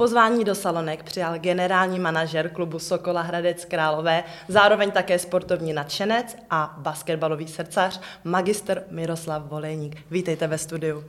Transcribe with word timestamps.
Pozvání 0.00 0.44
do 0.44 0.54
Salonek 0.54 1.02
přijal 1.02 1.38
generální 1.38 1.98
manažer 1.98 2.48
klubu 2.48 2.78
Sokola 2.78 3.22
Hradec 3.22 3.64
Králové, 3.64 4.24
zároveň 4.48 4.90
také 4.90 5.18
sportovní 5.18 5.72
nadšenec 5.72 6.36
a 6.50 6.76
basketbalový 6.78 7.48
srdcař, 7.48 8.00
magister 8.24 8.84
Miroslav 8.90 9.42
Volejník. 9.42 9.96
Vítejte 10.10 10.46
ve 10.46 10.58
studiu. 10.58 11.04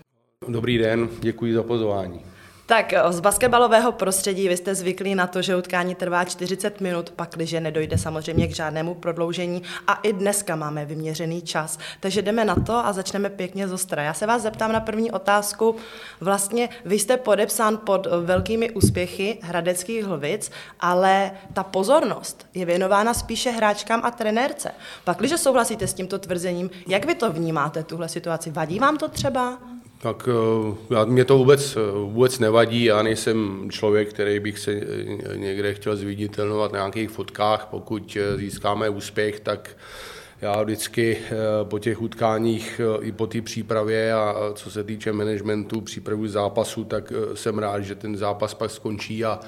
Dobrý 0.48 0.78
den, 0.78 1.10
děkuji 1.20 1.54
za 1.54 1.64
pozvání. 1.64 2.31
Tak 2.72 2.94
z 3.10 3.20
basketbalového 3.20 3.92
prostředí 3.92 4.48
vy 4.48 4.58
jste 4.58 4.76
zvyklí 4.76 5.16
na 5.16 5.28
to, 5.28 5.42
že 5.42 5.56
utkání 5.56 5.96
trvá 5.96 6.24
40 6.24 6.82
minut, 6.82 7.10
pakliže 7.10 7.60
nedojde 7.60 7.98
samozřejmě 7.98 8.48
k 8.48 8.56
žádnému 8.56 8.96
prodloužení 8.96 9.64
a 9.88 9.94
i 9.94 10.14
dneska 10.14 10.56
máme 10.56 10.86
vyměřený 10.86 11.42
čas. 11.42 11.80
Takže 12.00 12.22
jdeme 12.22 12.46
na 12.46 12.56
to 12.56 12.86
a 12.86 12.94
začneme 12.94 13.30
pěkně 13.30 13.68
z 13.68 13.72
ostra. 13.74 14.04
Já 14.04 14.14
se 14.14 14.26
vás 14.26 14.42
zeptám 14.42 14.72
na 14.72 14.80
první 14.80 15.12
otázku. 15.12 15.76
Vlastně 16.22 16.70
vy 16.86 17.00
jste 17.00 17.18
podepsán 17.18 17.78
pod 17.78 18.08
velkými 18.22 18.72
úspěchy 18.72 19.40
hradeckých 19.42 20.06
hlvic, 20.06 20.52
ale 20.80 21.32
ta 21.54 21.64
pozornost 21.64 22.48
je 22.54 22.66
věnována 22.66 23.14
spíše 23.14 23.52
hráčkám 23.52 24.02
a 24.04 24.12
trenérce. 24.12 24.72
Pakliže 25.04 25.38
souhlasíte 25.38 25.88
s 25.88 25.94
tímto 25.94 26.20
tvrzením, 26.20 26.70
jak 26.88 27.06
vy 27.06 27.16
to 27.16 27.32
vnímáte, 27.32 27.84
tuhle 27.84 28.10
situaci? 28.10 28.52
Vadí 28.52 28.80
vám 28.80 28.98
to 28.98 29.08
třeba? 29.08 29.71
Tak 30.02 30.30
eh, 30.32 30.76
já, 30.94 31.06
mě 31.06 31.26
to 31.26 31.38
vůbec, 31.38 31.78
vůbec 31.94 32.40
nevadí, 32.40 32.84
já 32.84 33.02
nejsem 33.02 33.70
člověk, 33.72 34.10
který 34.10 34.40
bych 34.40 34.60
se 34.60 34.72
eh, 34.72 35.38
někde 35.38 35.74
chtěl 35.74 35.96
zviditelnovat 35.96 36.72
na 36.72 36.80
nějakých 36.80 37.10
fotkách, 37.10 37.68
pokud 37.72 38.18
eh, 38.22 38.38
získáme 38.38 38.90
úspěch, 38.90 39.40
tak 39.40 39.78
já 40.42 40.64
vždycky 40.64 41.18
po 41.64 41.80
těch 41.80 42.02
utkáních 42.02 42.82
i 43.02 43.12
po 43.12 43.28
té 43.28 43.42
přípravě 43.42 44.14
a 44.14 44.36
co 44.56 44.72
se 44.72 44.84
týče 44.84 45.14
managementu, 45.14 45.82
přípravu 45.82 46.28
zápasu, 46.28 46.84
tak 46.84 47.14
jsem 47.34 47.60
rád, 47.60 47.82
že 47.82 47.96
ten 47.96 48.18
zápas 48.18 48.54
pak 48.54 48.72
skončí 48.72 49.26
a, 49.26 49.40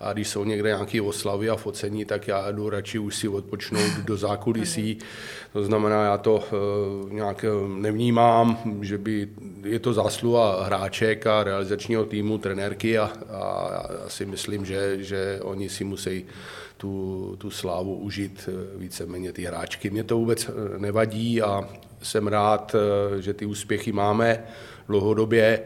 a 0.00 0.12
když 0.12 0.28
jsou 0.28 0.44
někde 0.44 0.68
nějaké 0.68 1.02
oslavy 1.02 1.50
a 1.50 1.56
focení, 1.56 2.04
tak 2.04 2.28
já 2.28 2.50
jdu 2.50 2.70
radši 2.70 2.98
už 2.98 3.16
si 3.16 3.28
odpočnout 3.28 3.92
do 4.04 4.16
zákulisí. 4.16 4.98
To 5.52 5.64
znamená, 5.64 6.04
já 6.04 6.18
to 6.18 6.44
nějak 7.08 7.44
nevnímám, 7.76 8.58
že 8.80 8.98
by 8.98 9.28
je 9.64 9.78
to 9.78 9.92
zásluha 9.92 10.64
hráček 10.64 11.26
a 11.26 11.44
realizačního 11.44 12.04
týmu, 12.04 12.38
trenérky 12.38 12.98
a, 12.98 13.12
a 13.30 13.68
já 13.72 14.08
si 14.08 14.26
myslím, 14.26 14.64
že, 14.64 14.96
že 15.04 15.40
oni 15.42 15.68
si 15.68 15.84
musí 15.84 16.24
tu, 16.82 17.36
tu 17.38 17.50
slávu 17.50 17.96
užít 17.96 18.48
eh, 18.48 18.78
víceméně 18.78 19.32
ty 19.32 19.42
hráčky. 19.42 19.90
Mě 19.90 20.04
to 20.04 20.18
vůbec 20.18 20.48
eh, 20.48 20.78
nevadí 20.78 21.42
a 21.42 21.68
jsem 22.02 22.26
rád, 22.26 22.76
že 23.20 23.34
ty 23.34 23.46
úspěchy 23.46 23.92
máme 23.92 24.44
dlouhodobě 24.88 25.62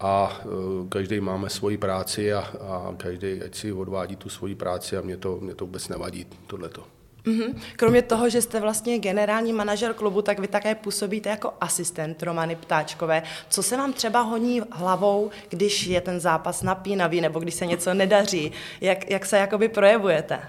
a 0.00 0.40
každý 0.88 1.20
máme 1.20 1.50
svoji 1.50 1.78
práci 1.78 2.32
a, 2.32 2.38
a 2.40 2.94
každý 2.96 3.42
ať 3.42 3.54
si 3.54 3.72
odvádí 3.72 4.16
tu 4.16 4.28
svoji 4.28 4.54
práci 4.54 4.96
a 4.96 5.00
mě 5.00 5.16
to, 5.16 5.38
mě 5.40 5.54
to 5.54 5.66
vůbec 5.66 5.88
nevadí, 5.88 6.26
tohleto. 6.46 6.95
Mm-hmm. 7.26 7.54
Kromě 7.76 8.02
toho, 8.02 8.28
že 8.28 8.42
jste 8.42 8.60
vlastně 8.60 8.98
generální 8.98 9.52
manažer 9.52 9.94
klubu, 9.94 10.22
tak 10.22 10.38
vy 10.38 10.48
také 10.48 10.74
působíte 10.74 11.28
jako 11.30 11.52
asistent 11.60 12.22
Romany 12.22 12.56
Ptáčkové. 12.56 13.22
Co 13.48 13.62
se 13.62 13.76
vám 13.76 13.92
třeba 13.92 14.20
honí 14.20 14.62
hlavou, 14.70 15.30
když 15.48 15.86
je 15.86 16.00
ten 16.00 16.20
zápas 16.20 16.62
napínavý 16.62 17.20
nebo 17.20 17.40
když 17.40 17.54
se 17.54 17.66
něco 17.66 17.94
nedaří? 17.94 18.52
Jak, 18.80 19.10
jak 19.10 19.26
se 19.26 19.38
jakoby 19.38 19.68
projevujete? 19.68 20.40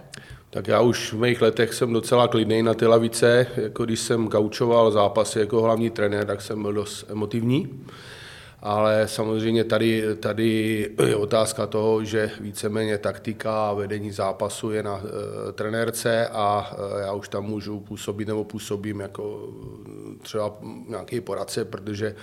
Tak 0.50 0.68
já 0.68 0.82
už 0.82 1.14
v 1.14 1.20
mých 1.20 1.42
letech 1.42 1.74
jsem 1.74 1.94
docela 1.94 2.28
klidný 2.28 2.64
na 2.64 2.74
ty 2.74 2.86
lavice. 2.86 3.48
Jako 3.58 3.86
když 3.86 4.00
jsem 4.00 4.28
gaučoval 4.28 4.92
zápasy 4.92 5.40
jako 5.40 5.62
hlavní 5.62 5.90
trenér, 5.90 6.26
tak 6.26 6.42
jsem 6.42 6.62
byl 6.62 6.74
dost 6.74 7.06
emotivní 7.10 7.86
ale 8.60 9.08
samozřejmě 9.08 9.64
tady, 9.64 10.04
tady 10.16 10.90
je 11.08 11.16
otázka 11.16 11.68
toho, 11.68 12.04
že 12.04 12.32
víceméně 12.40 12.98
taktika 12.98 13.70
a 13.70 13.74
vedení 13.74 14.12
zápasu 14.12 14.72
je 14.72 14.84
na 14.84 15.02
e, 15.50 15.52
trenérce 15.52 16.28
a 16.28 16.72
e, 16.98 17.02
já 17.02 17.14
už 17.14 17.30
tam 17.30 17.44
můžu 17.44 17.80
působit 17.80 18.28
nebo 18.28 18.44
působím 18.44 19.00
jako 19.00 19.50
e, 20.16 20.24
třeba 20.24 20.58
nějaký 20.88 21.22
poradce, 21.22 21.66
protože 21.66 22.16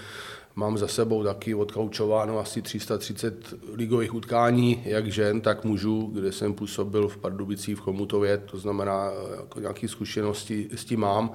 mám 0.57 0.79
za 0.79 0.89
sebou 0.89 1.25
taky 1.25 1.55
odkaučováno 1.55 2.39
asi 2.39 2.63
330 2.63 3.55
ligových 3.73 4.15
utkání, 4.15 4.83
jak 4.85 5.07
žen, 5.07 5.41
tak 5.41 5.65
mužů, 5.65 6.11
kde 6.15 6.33
jsem 6.33 6.55
působil 6.55 7.09
v 7.09 7.17
Pardubicích, 7.17 7.77
v 7.77 7.81
Chomutově, 7.81 8.39
to 8.39 8.59
znamená, 8.59 9.11
jako 9.41 9.61
nějaké 9.61 9.89
zkušenosti 9.89 10.69
s 10.75 10.85
tím 10.85 11.01
mám 11.01 11.31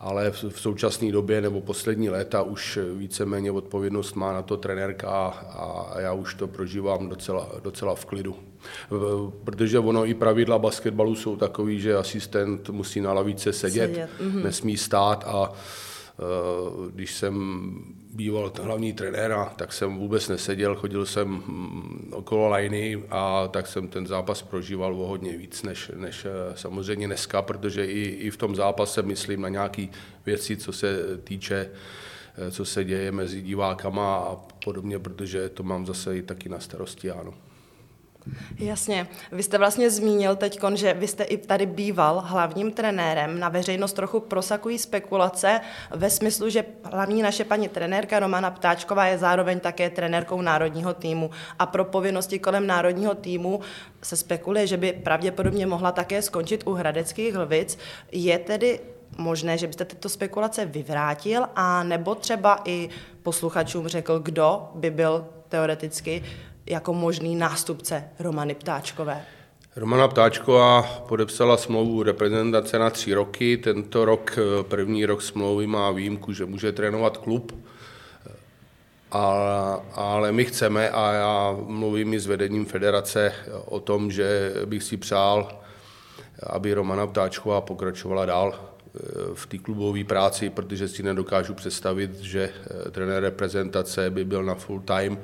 ale 0.00 0.30
v 0.30 0.60
současné 0.60 1.12
době 1.12 1.40
nebo 1.40 1.60
poslední 1.60 2.10
léta 2.10 2.42
už 2.42 2.78
víceméně 2.96 3.50
odpovědnost 3.52 4.14
má 4.14 4.32
na 4.32 4.42
to 4.42 4.56
trenérka 4.56 5.08
a 5.08 6.00
já 6.00 6.12
už 6.12 6.34
to 6.34 6.48
prožívám 6.48 7.08
docela, 7.08 7.48
docela 7.62 7.94
v 7.94 8.04
klidu. 8.04 8.36
Protože 9.44 9.78
ono 9.78 10.06
i 10.06 10.14
pravidla 10.14 10.58
basketbalu 10.58 11.14
jsou 11.14 11.36
takový, 11.36 11.80
že 11.80 11.96
asistent 11.96 12.70
musí 12.70 13.00
na 13.00 13.12
lavice 13.12 13.52
sedět, 13.52 13.90
sedět. 13.90 14.10
Mm-hmm. 14.20 14.44
nesmí 14.44 14.76
stát 14.76 15.24
a 15.26 15.52
Eh, 16.18 16.90
když 16.90 17.14
jsem 17.14 17.74
býval 18.14 18.52
hlavní 18.62 18.92
trenér, 18.92 19.36
tak 19.56 19.72
jsem 19.72 19.96
vůbec 19.96 20.28
neseděl, 20.28 20.76
chodil 20.76 21.06
jsem 21.06 21.28
hm, 21.28 22.10
okolo 22.12 22.48
lajny 22.48 23.02
a 23.10 23.48
tak 23.48 23.66
jsem 23.66 23.88
ten 23.88 24.06
zápas 24.06 24.42
prožíval 24.42 24.94
o 24.94 25.06
hodně 25.06 25.36
víc 25.36 25.62
než, 25.62 25.90
než 25.94 26.24
eh, 26.24 26.56
samozřejmě 26.56 27.06
dneska, 27.06 27.42
protože 27.42 27.86
i, 27.86 28.02
i 28.02 28.30
v 28.30 28.36
tom 28.36 28.56
zápase 28.56 29.02
myslím 29.02 29.40
na 29.40 29.48
nějaké 29.48 29.86
věci, 30.26 30.56
co 30.56 30.72
se 30.72 31.18
týče 31.24 31.70
eh, 32.36 32.50
co 32.50 32.64
se 32.64 32.84
děje 32.84 33.12
mezi 33.12 33.42
divákama 33.42 34.16
a 34.16 34.36
podobně, 34.64 34.98
protože 34.98 35.48
to 35.48 35.62
mám 35.62 35.86
zase 35.86 36.16
i 36.16 36.22
taky 36.22 36.48
na 36.48 36.60
starosti, 36.60 37.10
ano. 37.10 37.34
Jasně. 38.58 39.08
Vy 39.32 39.42
jste 39.42 39.58
vlastně 39.58 39.90
zmínil 39.90 40.36
teď, 40.36 40.60
že 40.74 40.94
vy 40.94 41.08
jste 41.08 41.24
i 41.24 41.36
tady 41.36 41.66
býval 41.66 42.22
hlavním 42.26 42.72
trenérem. 42.72 43.38
Na 43.38 43.48
veřejnost 43.48 43.92
trochu 43.92 44.20
prosakují 44.20 44.78
spekulace 44.78 45.60
ve 45.90 46.10
smyslu, 46.10 46.50
že 46.50 46.64
hlavní 46.84 47.22
naše 47.22 47.44
paní 47.44 47.68
trenérka 47.68 48.18
Romana 48.18 48.50
Ptáčková 48.50 49.06
je 49.06 49.18
zároveň 49.18 49.60
také 49.60 49.90
trenérkou 49.90 50.42
národního 50.42 50.94
týmu. 50.94 51.30
A 51.58 51.66
pro 51.66 51.84
povinnosti 51.84 52.38
kolem 52.38 52.66
národního 52.66 53.14
týmu 53.14 53.60
se 54.02 54.16
spekuluje, 54.16 54.66
že 54.66 54.76
by 54.76 54.92
pravděpodobně 54.92 55.66
mohla 55.66 55.92
také 55.92 56.22
skončit 56.22 56.62
u 56.66 56.72
hradeckých 56.72 57.36
lvic. 57.36 57.78
Je 58.12 58.38
tedy 58.38 58.80
možné, 59.18 59.58
že 59.58 59.66
byste 59.66 59.84
tyto 59.84 60.08
spekulace 60.08 60.66
vyvrátil 60.66 61.46
a 61.56 61.82
nebo 61.82 62.14
třeba 62.14 62.62
i 62.64 62.88
posluchačům 63.22 63.88
řekl, 63.88 64.18
kdo 64.18 64.70
by 64.74 64.90
byl 64.90 65.26
teoreticky 65.48 66.22
jako 66.70 66.94
možný 66.94 67.36
nástupce 67.36 68.04
Romany 68.18 68.54
Ptáčkové? 68.54 69.24
Romana 69.76 70.08
Ptáčková 70.08 70.82
podepsala 70.82 71.56
smlouvu 71.56 72.02
reprezentace 72.02 72.78
na 72.78 72.90
tři 72.90 73.14
roky. 73.14 73.56
Tento 73.56 74.04
rok, 74.04 74.38
eh, 74.38 74.62
první 74.62 75.06
rok 75.06 75.22
smlouvy 75.22 75.66
má 75.66 75.90
výjimku, 75.90 76.32
že 76.32 76.46
může 76.46 76.72
trénovat 76.72 77.16
klub. 77.16 77.64
Ale, 79.10 79.80
ale 79.94 80.32
my 80.32 80.44
chceme, 80.44 80.90
a 80.90 81.12
já 81.12 81.56
mluvím 81.66 82.14
i 82.14 82.20
s 82.20 82.26
vedením 82.26 82.64
federace 82.66 83.32
o 83.64 83.80
tom, 83.80 84.10
že 84.10 84.52
bych 84.64 84.82
si 84.82 84.96
přál, 84.96 85.60
aby 86.42 86.74
Romana 86.74 87.06
Ptáčková 87.06 87.60
pokračovala 87.60 88.26
dál 88.26 88.54
eh, 88.54 88.98
v 89.34 89.46
té 89.46 89.58
klubové 89.58 90.04
práci, 90.04 90.50
protože 90.50 90.88
si 90.88 91.02
nedokážu 91.02 91.54
představit, 91.54 92.20
že 92.20 92.50
eh, 92.50 92.90
trenér 92.90 93.22
reprezentace 93.22 94.10
by 94.10 94.24
byl 94.24 94.44
na 94.44 94.54
full 94.54 94.80
time 94.80 95.18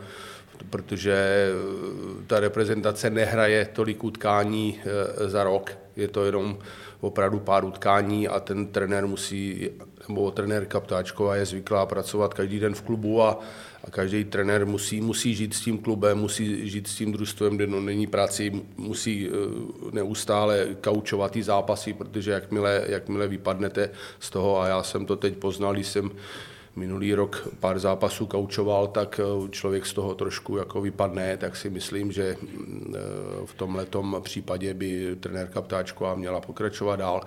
protože 0.71 1.15
eh, 1.15 2.25
ta 2.27 2.41
reprezentace 2.41 3.11
nehraje 3.11 3.69
tolik 3.73 4.05
utkání 4.05 4.81
eh, 4.81 5.29
za 5.29 5.44
rok. 5.44 5.79
Je 5.97 6.09
to 6.09 6.25
jenom 6.25 6.59
opravdu 7.00 7.38
pár 7.41 7.65
utkání 7.65 8.29
a 8.29 8.41
ten 8.41 8.67
trenér 8.67 9.06
musí, 9.06 9.71
nebo 10.09 10.31
trenérka 10.31 10.81
Ptáčková 10.81 11.37
je 11.37 11.47
zvyklá 11.47 11.87
pracovat 11.87 12.35
každý 12.35 12.61
den 12.61 12.75
v 12.75 12.83
klubu 12.83 13.23
a, 13.23 13.41
a 13.85 13.91
každý 13.91 14.25
trenér 14.25 14.67
musí, 14.67 15.00
musí 15.00 15.35
žít 15.35 15.55
s 15.55 15.61
tím 15.61 15.79
klubem, 15.79 16.19
musí 16.19 16.71
žít 16.71 16.88
s 16.88 16.97
tím 16.97 17.12
družstvem, 17.12 17.56
kde 17.56 17.67
no, 17.67 17.81
není 17.81 18.06
práci, 18.06 18.62
musí 18.77 19.29
eh, 19.29 19.33
neustále 19.93 20.67
kaučovat 20.81 21.33
ty 21.33 21.43
zápasy, 21.43 21.93
protože 21.93 22.31
jakmile, 22.31 22.85
jakmile 22.87 23.29
vypadnete 23.29 23.91
z 24.21 24.31
toho, 24.31 24.61
a 24.61 24.69
já 24.69 24.83
jsem 24.83 25.06
to 25.06 25.17
teď 25.17 25.37
poznal, 25.37 25.77
jsem 25.77 26.11
minulý 26.76 27.15
rok 27.15 27.49
pár 27.61 27.79
zápasů 27.79 28.26
kaučoval, 28.26 28.87
tak 28.87 29.21
eh, 29.21 29.49
člověk 29.50 29.87
z 29.87 29.93
toho 29.93 30.15
trošku 30.15 30.56
jako 30.56 30.81
vypadne, 30.81 31.37
tak 31.37 31.56
si 31.56 31.71
myslím, 31.71 32.12
že 32.12 32.37
mm, 32.43 32.94
eh, 32.97 33.47
v 33.47 33.55
tomhle 33.55 33.87
případě 34.21 34.75
by 34.75 35.17
trenérka 35.21 35.62
Ptáčková 35.62 36.15
měla 36.15 36.41
pokračovat 36.41 36.97
dál, 36.97 37.21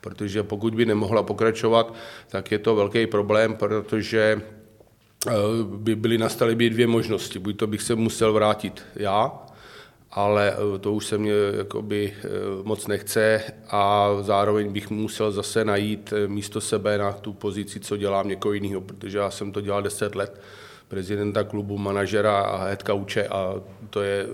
protože 0.00 0.42
pokud 0.42 0.74
by 0.74 0.86
nemohla 0.86 1.22
pokračovat, 1.22 1.94
tak 2.28 2.52
je 2.52 2.58
to 2.58 2.74
velký 2.74 3.06
problém, 3.06 3.56
protože 3.56 4.40
eh, 5.26 5.32
by 5.64 5.96
byly 5.96 6.18
nastaly 6.18 6.54
by 6.54 6.70
dvě 6.70 6.86
možnosti. 6.86 7.38
Buď 7.38 7.56
to 7.56 7.66
bych 7.66 7.82
se 7.82 7.94
musel 7.94 8.32
vrátit 8.32 8.82
já, 8.96 9.44
ale 10.14 10.52
eh, 10.52 10.78
to 10.78 10.92
už 10.92 11.06
se 11.06 11.18
mě 11.18 11.32
jakoby 11.56 12.12
eh, 12.16 12.28
moc 12.62 12.86
nechce 12.86 13.42
a 13.70 14.10
zároveň 14.20 14.72
bych 14.72 14.90
musel 14.90 15.32
zase 15.32 15.64
najít 15.64 16.12
eh, 16.12 16.28
místo 16.28 16.60
sebe 16.60 16.98
na 16.98 17.12
tu 17.12 17.32
pozici, 17.32 17.80
co 17.80 17.96
dělám 17.96 18.28
někoho 18.28 18.52
jiného, 18.52 18.80
protože 18.80 19.18
já 19.18 19.30
jsem 19.30 19.52
to 19.52 19.60
dělal 19.60 19.82
10 19.82 20.14
let 20.14 20.40
prezidenta 20.94 21.44
klubu, 21.44 21.78
manažera 21.78 22.40
a 22.40 22.64
head 22.64 22.82
coache 22.86 23.28
a 23.28 23.54
to 23.90 24.02
je 24.02 24.26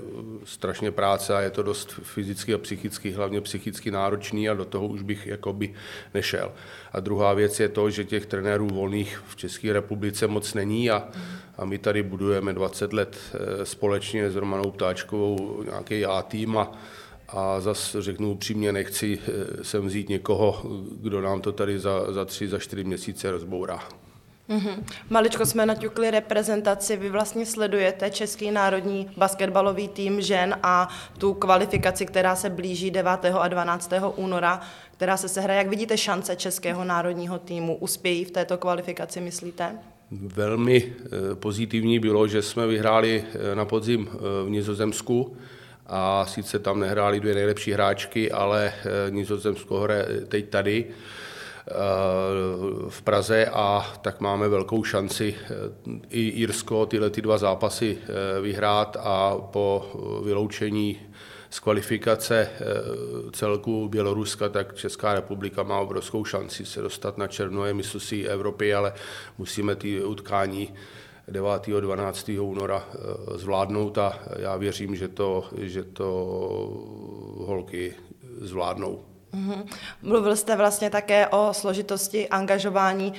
strašně 0.45 0.91
práce 0.91 1.35
a 1.35 1.41
je 1.41 1.51
to 1.51 1.63
dost 1.63 1.93
fyzicky 2.03 2.55
a 2.55 2.59
psychicky, 2.59 3.11
hlavně 3.11 3.41
psychicky 3.41 3.91
náročný 3.91 4.49
a 4.49 4.55
do 4.55 4.65
toho 4.65 4.87
už 4.87 5.03
bych 5.03 5.27
jakoby 5.27 5.75
nešel. 6.15 6.53
A 6.93 7.01
druhá 7.01 7.33
věc 7.35 7.61
je 7.61 7.69
to, 7.69 7.91
že 7.91 8.05
těch 8.05 8.27
trenérů 8.27 8.69
volných 8.69 9.23
v 9.29 9.37
České 9.37 9.73
republice 9.73 10.27
moc 10.27 10.55
není 10.55 10.91
a, 10.91 11.09
a 11.59 11.65
my 11.65 11.79
tady 11.79 12.03
budujeme 12.03 12.53
20 12.53 12.93
let 12.93 13.17
eh, 13.17 13.67
společně 13.67 14.31
s 14.31 14.37
Romanou 14.37 14.71
Ptáčkovou 14.71 15.63
nějaký 15.65 16.05
A 16.05 16.23
tým 16.23 16.59
a, 16.59 16.73
a 17.29 17.61
zase 17.61 18.03
řeknu 18.03 18.33
upřímně, 18.33 18.73
nechci 18.73 19.19
eh, 19.19 19.65
sem 19.65 19.87
vzít 19.87 20.09
někoho, 20.09 20.63
kdo 21.01 21.21
nám 21.21 21.41
to 21.41 21.53
tady 21.53 21.79
za, 21.79 22.13
za 22.13 22.25
tři, 22.25 22.49
za 22.49 22.59
čtyři 22.59 22.85
měsíce 22.85 23.31
rozbourá. 23.31 24.00
Mm-hmm. 24.51 24.85
Maličko 25.11 25.47
jsme 25.47 25.67
naťukli 25.67 26.11
reprezentaci, 26.11 26.97
vy 26.97 27.11
vlastně 27.11 27.47
sledujete 27.47 28.11
Český 28.11 28.51
národní 28.51 29.11
basketbalový 29.17 29.89
tým 29.89 30.21
žen 30.21 30.59
a 30.63 30.89
tu 31.19 31.35
kvalifikaci, 31.35 32.07
která 32.07 32.37
se 32.37 32.51
blíží 32.51 32.91
9. 32.91 33.11
a 33.39 33.49
12. 33.49 33.93
února, 34.17 34.61
která 34.97 35.17
se 35.17 35.29
sehraje. 35.29 35.59
Jak 35.59 35.69
vidíte 35.69 35.97
šance 35.97 36.37
Českého 36.37 36.85
národního 36.85 37.39
týmu? 37.39 37.77
Uspějí 37.77 38.25
v 38.25 38.31
této 38.31 38.59
kvalifikaci, 38.59 39.21
myslíte? 39.21 39.79
Velmi 40.11 40.93
eh, 41.03 41.35
pozitivní 41.35 41.99
bylo, 41.99 42.29
že 42.29 42.43
jsme 42.43 42.67
vyhráli 42.67 43.25
eh, 43.25 43.55
na 43.55 43.65
podzim 43.65 44.09
eh, 44.13 44.19
v 44.47 44.51
Nizozemsku 44.51 45.37
a 45.87 46.27
sice 46.27 46.59
tam 46.59 46.81
nehráli 46.81 47.21
dvě 47.21 47.35
nejlepší 47.35 47.73
hráčky, 47.73 48.31
ale 48.31 48.73
Nizozemsko 49.11 49.81
hraje 49.81 50.07
teď 50.29 50.49
tady 50.49 50.87
v 52.89 53.03
Praze 53.03 53.47
a 53.47 53.93
tak 54.03 54.21
máme 54.21 54.49
velkou 54.49 54.85
šanci 54.85 55.35
i 56.11 56.29
Irsko 56.29 56.87
tyhle 56.87 57.11
ty 57.11 57.23
dva 57.23 57.39
zápasy 57.39 57.99
vyhrát 58.43 58.97
a 59.01 59.37
po 59.39 59.91
vyloučení 60.25 61.01
z 61.51 61.61
kvalifikace 61.61 62.51
celku 63.33 63.89
Běloruska, 63.89 64.49
tak 64.49 64.75
Česká 64.75 65.15
republika 65.15 65.63
má 65.63 65.81
obrovskou 65.81 66.25
šanci 66.25 66.67
se 66.67 66.83
dostat 66.83 67.19
na 67.19 67.27
černové 67.27 67.75
mistrovství 67.75 68.29
Evropy, 68.29 68.75
ale 68.75 68.93
musíme 69.39 69.77
ty 69.77 70.05
utkání 70.05 70.75
9. 71.29 71.67
12. 71.81 72.31
února 72.41 72.89
zvládnout 73.35 73.99
a 73.99 74.19
já 74.39 74.57
věřím, 74.57 74.97
že 74.97 75.09
to, 75.09 75.45
že 75.59 75.85
to 75.85 76.07
holky 77.39 77.95
zvládnou. 78.41 79.10
Mm-hmm. 79.35 79.67
Mluvil 80.03 80.37
jste 80.37 80.57
vlastně 80.57 80.91
také 80.91 81.29
o 81.29 81.49
složitosti 81.53 82.29
angažování 82.29 83.13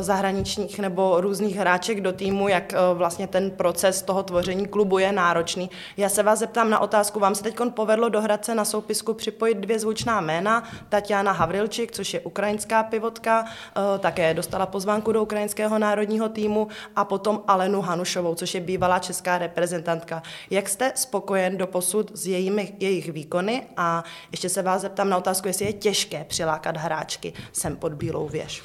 zahraničních 0.00 0.78
nebo 0.78 1.20
různých 1.20 1.56
hráček 1.56 2.00
do 2.00 2.12
týmu, 2.12 2.48
jak 2.48 2.72
eh, 2.72 2.76
vlastně 2.94 3.26
ten 3.26 3.50
proces 3.50 4.02
toho 4.02 4.22
tvoření 4.22 4.66
klubu 4.66 4.98
je 4.98 5.12
náročný. 5.12 5.70
Já 5.96 6.08
se 6.08 6.22
vás 6.22 6.38
zeptám 6.38 6.70
na 6.70 6.78
otázku, 6.78 7.20
vám 7.20 7.34
se 7.34 7.42
teď 7.42 7.56
povedlo 7.74 8.08
do 8.08 8.20
Hradce 8.20 8.54
na 8.54 8.64
soupisku 8.64 9.14
připojit 9.14 9.58
dvě 9.58 9.78
zvučná 9.78 10.20
jména, 10.20 10.64
Tatiana 10.88 11.32
Havrilčik, 11.32 11.92
což 11.92 12.14
je 12.14 12.20
ukrajinská 12.20 12.82
pivotka, 12.82 13.44
eh, 13.44 13.98
také 13.98 14.34
dostala 14.34 14.66
pozvánku 14.66 15.12
do 15.12 15.22
ukrajinského 15.22 15.78
národního 15.78 16.28
týmu 16.28 16.68
a 16.96 17.04
potom 17.04 17.42
Alenu 17.48 17.80
Hanušovou, 17.80 18.34
což 18.34 18.54
je 18.54 18.60
bývalá 18.60 18.98
česká 18.98 19.38
reprezentantka. 19.38 20.22
Jak 20.50 20.68
jste 20.68 20.92
spokojen 20.94 21.56
do 21.56 21.66
posud 21.66 22.10
s 22.14 22.26
jejími, 22.26 22.74
jejich 22.80 23.12
výkony 23.12 23.66
a 23.76 24.04
ještě 24.30 24.48
se 24.48 24.62
vás 24.62 24.82
zeptám 24.82 25.08
na 25.08 25.16
otázku, 25.16 25.48
jestli 25.48 25.64
je 25.66 25.72
těžké 25.72 26.24
přilákat 26.24 26.76
hráčky 26.76 27.32
sem 27.52 27.76
pod 27.76 27.92
Bílou 27.92 28.28
věž. 28.28 28.62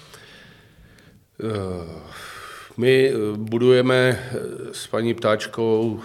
My 2.78 3.14
budujeme 3.36 4.30
s 4.72 4.88
paní 4.88 5.14
Ptáčkou 5.14 6.00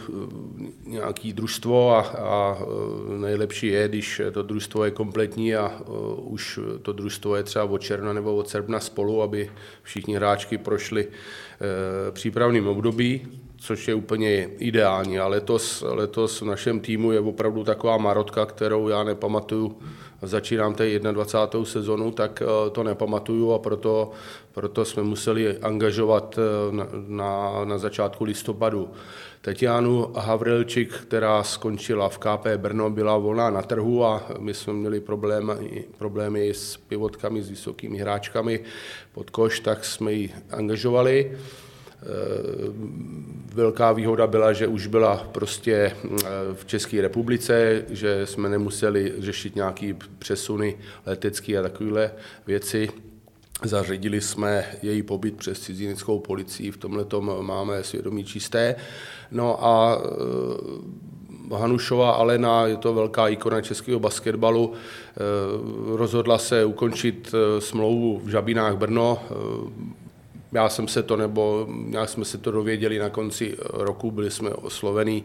nějaký 0.86 1.32
družstvo 1.32 1.96
a, 1.96 2.00
a 2.00 2.58
nejlepší 3.18 3.66
je, 3.66 3.88
když 3.88 4.22
to 4.32 4.42
družstvo 4.42 4.84
je 4.84 4.90
kompletní 4.90 5.54
a 5.56 5.80
už 6.16 6.60
to 6.82 6.92
družstvo 6.92 7.36
je 7.36 7.42
třeba 7.42 7.64
od 7.64 7.78
června 7.78 8.12
nebo 8.12 8.36
od 8.36 8.48
srpna 8.48 8.80
spolu, 8.80 9.22
aby 9.22 9.50
všichni 9.82 10.16
hráčky 10.16 10.58
prošli 10.58 11.08
přípravným 12.12 12.68
období, 12.68 13.28
což 13.56 13.88
je 13.88 13.94
úplně 13.94 14.50
ideální. 14.58 15.18
A 15.18 15.26
letos, 15.26 15.84
letos 15.86 16.40
v 16.40 16.44
našem 16.44 16.80
týmu 16.80 17.12
je 17.12 17.20
opravdu 17.20 17.64
taková 17.64 17.96
marotka, 17.96 18.46
kterou 18.46 18.88
já 18.88 19.04
nepamatuju 19.04 19.78
začínám 20.26 20.74
té 20.74 20.98
21. 20.98 21.64
sezonu, 21.64 22.10
tak 22.10 22.42
eh, 22.42 22.70
to 22.70 22.82
nepamatuju 22.82 23.52
a 23.52 23.58
proto, 23.58 24.10
proto 24.52 24.84
jsme 24.84 25.02
museli 25.02 25.58
angažovat 25.58 26.38
eh, 26.38 26.72
na, 26.76 26.86
na, 27.06 27.64
na 27.64 27.78
začátku 27.78 28.24
listopadu. 28.24 28.90
Tetianu 29.40 30.12
Havrilčik, 30.16 30.92
která 30.92 31.42
skončila 31.42 32.08
v 32.08 32.18
KP 32.18 32.46
Brno, 32.56 32.90
byla 32.90 33.18
volná 33.18 33.50
na 33.50 33.62
trhu 33.62 34.04
a 34.04 34.22
my 34.38 34.54
jsme 34.54 34.72
měli 34.72 35.00
problémy, 35.00 35.84
problémy 35.98 36.48
s 36.48 36.76
pivotkami, 36.76 37.42
s 37.42 37.50
vysokými 37.50 37.98
hráčkami 37.98 38.60
pod 39.14 39.30
koš, 39.30 39.60
tak 39.60 39.84
jsme 39.84 40.12
ji 40.12 40.30
angažovali. 40.50 41.38
Eh, 42.04 42.72
velká 43.54 43.92
výhoda 43.92 44.26
byla, 44.26 44.52
že 44.52 44.66
už 44.66 44.86
byla 44.86 45.28
prostě 45.32 45.74
eh, 45.74 46.18
v 46.54 46.64
České 46.64 47.02
republice, 47.02 47.84
že 47.88 48.26
jsme 48.26 48.48
nemuseli 48.48 49.12
řešit 49.18 49.56
nějaké 49.56 49.94
přesuny 50.18 50.76
letecké 51.06 51.58
a 51.58 51.62
takovéhle 51.62 52.12
věci. 52.46 52.88
Zařadili 53.62 54.20
jsme 54.20 54.64
její 54.82 55.02
pobyt 55.02 55.36
přes 55.36 55.60
cizineckou 55.60 56.18
policii, 56.18 56.70
v 56.70 56.76
tomhle 56.76 57.06
máme 57.40 57.84
svědomí 57.84 58.24
čisté. 58.24 58.76
No 59.30 59.64
a 59.64 60.02
eh, 60.02 61.56
Hanušová 61.56 62.10
Alena, 62.10 62.66
je 62.66 62.76
to 62.76 62.94
velká 62.94 63.28
ikona 63.28 63.60
českého 63.60 64.00
basketbalu, 64.00 64.72
rozhodla 65.86 66.38
se 66.38 66.64
ukončit 66.64 67.34
smlouvu 67.58 68.20
v 68.24 68.28
Žabinách 68.28 68.76
Brno, 68.76 69.18
já 70.54 70.68
jsem 70.68 70.88
se 70.88 71.02
to, 71.02 71.16
nebo 71.16 71.66
nějak 71.70 72.08
jsme 72.08 72.24
se 72.24 72.38
to 72.38 72.50
dověděli 72.50 72.98
na 72.98 73.10
konci 73.10 73.56
roku, 73.72 74.10
byli 74.10 74.30
jsme 74.30 74.50
oslovení 74.50 75.24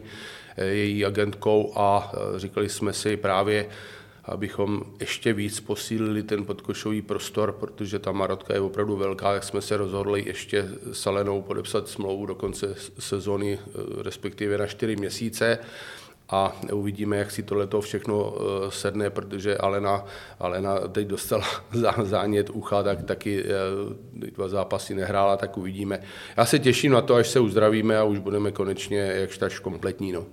eh, 0.56 0.64
její 0.64 1.04
agentkou 1.04 1.72
a 1.76 2.12
eh, 2.14 2.38
říkali 2.38 2.68
jsme 2.68 2.92
si 2.92 3.16
právě, 3.16 3.66
abychom 4.24 4.82
ještě 5.00 5.32
víc 5.32 5.60
posílili 5.60 6.22
ten 6.22 6.44
podkošový 6.44 7.02
prostor, 7.02 7.52
protože 7.52 7.98
ta 7.98 8.12
marotka 8.12 8.54
je 8.54 8.60
opravdu 8.60 8.96
velká, 8.96 9.32
tak 9.32 9.44
jsme 9.44 9.60
se 9.60 9.76
rozhodli 9.76 10.24
ještě 10.26 10.68
s 10.92 11.06
Alenou 11.06 11.42
podepsat 11.42 11.88
smlouvu 11.88 12.26
do 12.26 12.34
konce 12.34 12.74
sezóny, 12.98 13.58
eh, 13.58 14.02
respektive 14.02 14.58
na 14.58 14.66
čtyři 14.66 14.96
měsíce 14.96 15.58
a 16.30 16.52
uvidíme, 16.72 17.16
jak 17.16 17.30
si 17.30 17.42
tohle 17.42 17.68
všechno 17.80 18.34
eh, 18.34 18.70
sedne, 18.70 19.10
protože 19.10 19.58
Alena, 19.58 20.04
Alena 20.38 20.78
teď 20.78 21.06
dostala 21.06 21.44
zánět 22.02 22.50
ucha, 22.50 22.82
tak 22.82 23.02
taky 23.02 23.44
eh, 23.44 24.30
dva 24.30 24.48
zápasy 24.48 24.94
nehrála, 24.94 25.36
tak 25.36 25.58
uvidíme. 25.58 26.00
Já 26.36 26.44
se 26.44 26.58
těším 26.58 26.92
na 26.92 27.00
to, 27.00 27.14
až 27.14 27.28
se 27.28 27.40
uzdravíme 27.40 27.98
a 27.98 28.04
už 28.04 28.18
budeme 28.18 28.52
konečně 28.52 28.98
jakž 28.98 29.38
taž 29.38 29.58
kompletní. 29.58 30.12
No. 30.12 30.26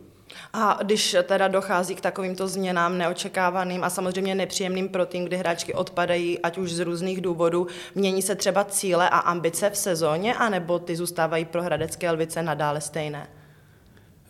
A 0.54 0.80
když 0.84 1.16
teda 1.24 1.48
dochází 1.48 1.96
k 1.96 2.02
takovýmto 2.02 2.48
změnám 2.48 2.98
neočekávaným 2.98 3.84
a 3.84 3.90
samozřejmě 3.90 4.36
nepříjemným 4.36 4.90
pro 4.90 5.06
tým, 5.06 5.26
kdy 5.26 5.38
hráčky 5.38 5.74
odpadají, 5.74 6.40
ať 6.40 6.58
už 6.58 6.72
z 6.72 6.80
různých 6.80 7.22
důvodů, 7.22 7.68
mění 7.96 8.22
se 8.22 8.36
třeba 8.36 8.64
cíle 8.64 9.10
a 9.10 9.18
ambice 9.18 9.70
v 9.70 9.78
sezóně, 9.78 10.36
anebo 10.36 10.80
ty 10.80 10.96
zůstávají 10.96 11.46
pro 11.46 11.64
hradecké 11.64 12.12
lvice 12.12 12.44
nadále 12.44 12.82
stejné? 12.82 13.28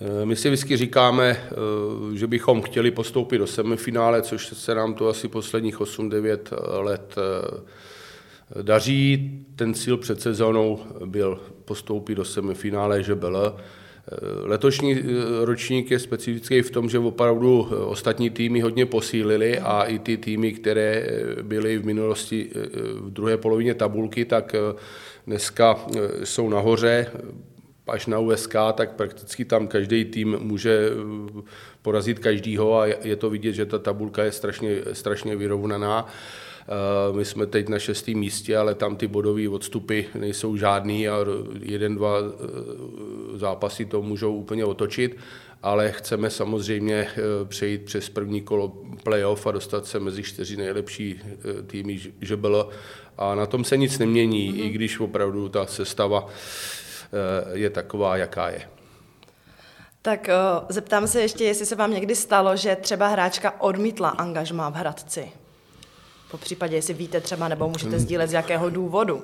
Eh, 0.01 0.25
my 0.25 0.35
si 0.35 0.49
vždycky 0.49 0.77
říkáme, 0.77 1.37
eh, 1.51 2.17
že 2.17 2.27
bychom 2.27 2.61
chtěli 2.61 2.91
postoupit 2.91 3.37
do 3.37 3.47
semifinále, 3.47 4.21
což 4.21 4.47
se 4.47 4.75
nám 4.75 4.93
to 4.93 5.07
asi 5.07 5.27
posledních 5.27 5.81
8-9 5.81 6.53
let 6.67 7.15
eh, 7.17 8.63
daří. 8.63 9.31
Ten 9.55 9.73
cíl 9.73 9.97
před 9.97 10.21
sezónou 10.21 10.79
byl 11.05 11.39
postoupit 11.65 12.15
do 12.15 12.25
semifinále 12.25 13.03
ŽBL. 13.03 13.55
Letošní 14.43 15.03
ročník 15.43 15.91
je 15.91 15.99
specifický 15.99 16.61
v 16.61 16.71
tom, 16.71 16.89
že 16.89 16.99
opravdu 16.99 17.61
ostatní 17.85 18.29
týmy 18.29 18.59
hodně 18.59 18.85
posílili 18.85 19.59
a 19.59 19.83
i 19.83 19.99
ty 19.99 20.17
týmy, 20.17 20.53
které 20.53 21.07
byly 21.41 21.77
v 21.77 21.85
minulosti 21.85 22.49
v 23.01 23.09
druhé 23.09 23.37
polovině 23.37 23.73
tabulky, 23.73 24.25
tak 24.25 24.55
dneska 25.25 25.75
jsou 26.23 26.49
nahoře 26.49 27.11
až 27.87 28.05
na 28.07 28.19
USK, 28.19 28.55
tak 28.73 28.91
prakticky 28.91 29.45
tam 29.45 29.67
každý 29.67 30.05
tým 30.05 30.37
může 30.39 30.89
eh, 30.89 31.41
porazit 31.81 32.19
každýho 32.19 32.79
a 32.79 32.85
je 32.85 33.15
to 33.15 33.29
vidět, 33.29 33.53
že 33.53 33.65
ta 33.65 33.79
tabulka 33.79 34.23
je 34.23 34.31
strašně, 34.31 34.75
strašně 34.93 35.35
vyrovnaná. 35.35 36.07
Eh, 36.07 37.13
my 37.13 37.25
jsme 37.25 37.45
teď 37.45 37.69
na 37.69 37.79
šestém 37.79 38.17
místě, 38.17 38.57
ale 38.57 38.75
tam 38.75 38.95
ty 38.95 39.07
bodové 39.07 39.49
odstupy 39.49 40.01
nejsou 40.15 40.55
žádný 40.55 41.09
a 41.09 41.17
jeden, 41.61 41.95
dva 41.95 42.17
eh, 42.19 43.37
zápasy 43.37 43.85
to 43.85 44.01
můžou 44.01 44.35
úplně 44.35 44.65
otočit, 44.65 45.17
ale 45.63 45.91
chceme 45.91 46.29
samozřejmě 46.29 47.07
přejít 47.47 47.83
přes 47.83 48.09
první 48.09 48.41
kolo 48.41 48.73
playoff 49.03 49.47
a 49.47 49.51
dostat 49.51 49.85
se 49.85 49.99
mezi 49.99 50.23
čtyři 50.23 50.57
nejlepší 50.57 51.19
týmy 51.67 51.99
bylo. 52.35 52.69
A 53.17 53.35
na 53.35 53.45
tom 53.45 53.63
se 53.63 53.77
nic 53.77 53.99
nemění, 53.99 54.51
mm-hmm. 54.51 54.65
i 54.65 54.69
když 54.69 54.99
opravdu 54.99 55.49
ta 55.49 55.65
sestava 55.65 56.27
je 57.53 57.69
taková, 57.69 58.17
jaká 58.17 58.49
je. 58.49 58.61
Tak 60.01 60.29
zeptám 60.69 61.07
se 61.07 61.21
ještě, 61.21 61.43
jestli 61.43 61.65
se 61.65 61.75
vám 61.75 61.91
někdy 61.91 62.15
stalo, 62.15 62.55
že 62.55 62.75
třeba 62.75 63.07
hráčka 63.07 63.61
odmítla 63.61 64.09
angažmá 64.09 64.69
v 64.69 64.75
Hradci. 64.75 65.31
Po 66.31 66.37
případě, 66.37 66.75
jestli 66.75 66.93
víte 66.93 67.21
třeba, 67.21 67.47
nebo 67.47 67.69
můžete 67.69 67.91
hmm. 67.91 67.99
sdílet 67.99 68.29
z 68.29 68.33
jakého 68.33 68.69
důvodu. 68.69 69.23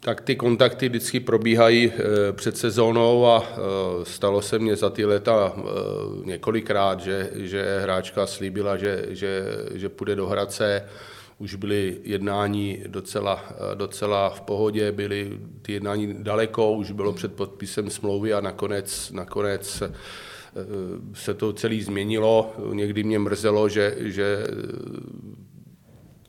Tak 0.00 0.20
ty 0.20 0.36
kontakty 0.36 0.88
vždycky 0.88 1.20
probíhají 1.20 1.92
eh, 1.92 2.32
před 2.32 2.56
sezónou 2.56 3.26
a 3.26 3.42
eh, 3.42 3.56
stalo 4.04 4.42
se 4.42 4.58
mně 4.58 4.76
za 4.76 4.90
ty 4.90 5.04
leta 5.04 5.52
eh, 5.56 5.62
několikrát, 6.24 7.00
že, 7.00 7.30
že 7.34 7.80
hráčka 7.82 8.26
slíbila, 8.26 8.76
že, 8.76 9.04
že, 9.08 9.42
že 9.74 9.88
půjde 9.88 10.14
do 10.14 10.26
Hradce. 10.26 10.84
Už 11.38 11.54
byly 11.54 12.00
jednání 12.02 12.82
docela, 12.86 13.44
docela 13.74 14.30
v 14.30 14.40
pohodě, 14.40 14.92
byly 14.92 15.38
ty 15.62 15.72
jednání 15.72 16.14
daleko, 16.18 16.72
už 16.72 16.90
bylo 16.90 17.12
před 17.12 17.34
podpisem 17.34 17.90
smlouvy 17.90 18.34
a 18.34 18.40
nakonec, 18.40 19.10
nakonec 19.10 19.82
se 21.14 21.34
to 21.34 21.52
celé 21.52 21.80
změnilo. 21.82 22.52
Někdy 22.72 23.04
mě 23.04 23.18
mrzelo, 23.18 23.68
že, 23.68 23.96
že 23.98 24.46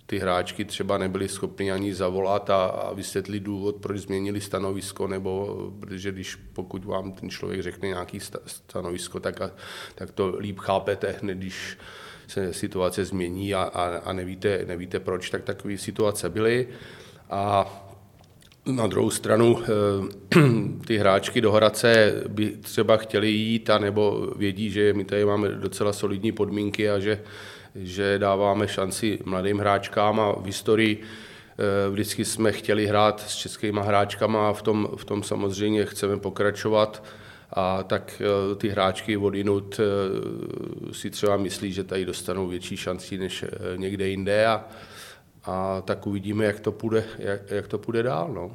ty 0.05 0.19
hráčky 0.19 0.65
třeba 0.65 0.97
nebyly 0.97 1.27
schopny 1.27 1.71
ani 1.71 1.93
zavolat 1.93 2.49
a, 2.49 2.65
a 2.65 2.93
vysvětlit 2.93 3.39
důvod, 3.39 3.75
proč 3.75 3.97
změnili 3.99 4.41
stanovisko, 4.41 5.07
nebo 5.07 5.57
protože 5.79 6.11
když 6.11 6.35
pokud 6.35 6.85
vám 6.85 7.11
ten 7.11 7.29
člověk 7.29 7.61
řekne 7.61 7.87
nějaký 7.87 8.19
stanovisko, 8.45 9.19
tak, 9.19 9.41
a, 9.41 9.51
tak 9.95 10.11
to 10.11 10.35
líp 10.37 10.59
chápete, 10.59 11.15
hned 11.21 11.37
když 11.37 11.77
se 12.29 12.53
situace 12.53 13.05
změní 13.05 13.53
a, 13.53 13.61
a, 13.61 13.97
a 13.97 14.13
nevíte, 14.13 14.65
nevíte 14.67 14.99
proč, 14.99 15.29
tak 15.29 15.43
takové 15.43 15.77
situace 15.77 16.29
byly. 16.29 16.67
A 17.29 17.65
na 18.65 18.87
druhou 18.87 19.09
stranu 19.09 19.59
eh, 19.63 20.39
ty 20.87 20.97
hráčky 20.97 21.41
do 21.41 21.51
Hradce 21.51 22.23
by 22.27 22.49
třeba 22.49 22.97
chtěli 22.97 23.29
jít, 23.29 23.69
a 23.69 23.77
nebo 23.77 24.33
vědí, 24.35 24.69
že 24.69 24.93
my 24.93 25.05
tady 25.05 25.25
máme 25.25 25.49
docela 25.49 25.93
solidní 25.93 26.31
podmínky 26.31 26.89
a 26.89 26.99
že 26.99 27.19
že 27.75 28.19
dáváme 28.19 28.67
šanci 28.67 29.19
mladým 29.25 29.59
hráčkám 29.59 30.19
a 30.19 30.31
v 30.31 30.45
historii 30.45 31.01
eh, 31.01 31.89
vždycky 31.89 32.25
jsme 32.25 32.51
chtěli 32.51 32.87
hrát 32.87 33.19
s 33.27 33.35
českými 33.35 33.79
hráčkama 33.83 34.49
a 34.49 34.53
v 34.53 34.61
tom, 34.61 34.89
v 34.95 35.05
tom 35.05 35.23
samozřejmě 35.23 35.85
chceme 35.85 36.17
pokračovat. 36.17 37.03
A 37.53 37.83
tak 37.83 38.21
eh, 38.21 38.55
ty 38.55 38.69
hráčky 38.69 39.17
odinut 39.17 39.79
eh, 39.79 40.93
si 40.93 41.09
třeba 41.09 41.37
myslí, 41.37 41.73
že 41.73 41.83
tady 41.83 42.05
dostanou 42.05 42.47
větší 42.47 42.77
šanci 42.77 43.17
než 43.17 43.45
někde 43.75 44.07
jinde 44.07 44.45
a, 44.45 44.65
a 45.45 45.81
tak 45.81 46.07
uvidíme, 46.07 46.45
jak 46.45 46.59
to 46.59 46.71
půjde, 46.71 47.03
jak, 47.17 47.51
jak 47.51 47.67
to 47.67 47.77
půjde 47.77 48.03
dál. 48.03 48.29
No. 48.33 48.51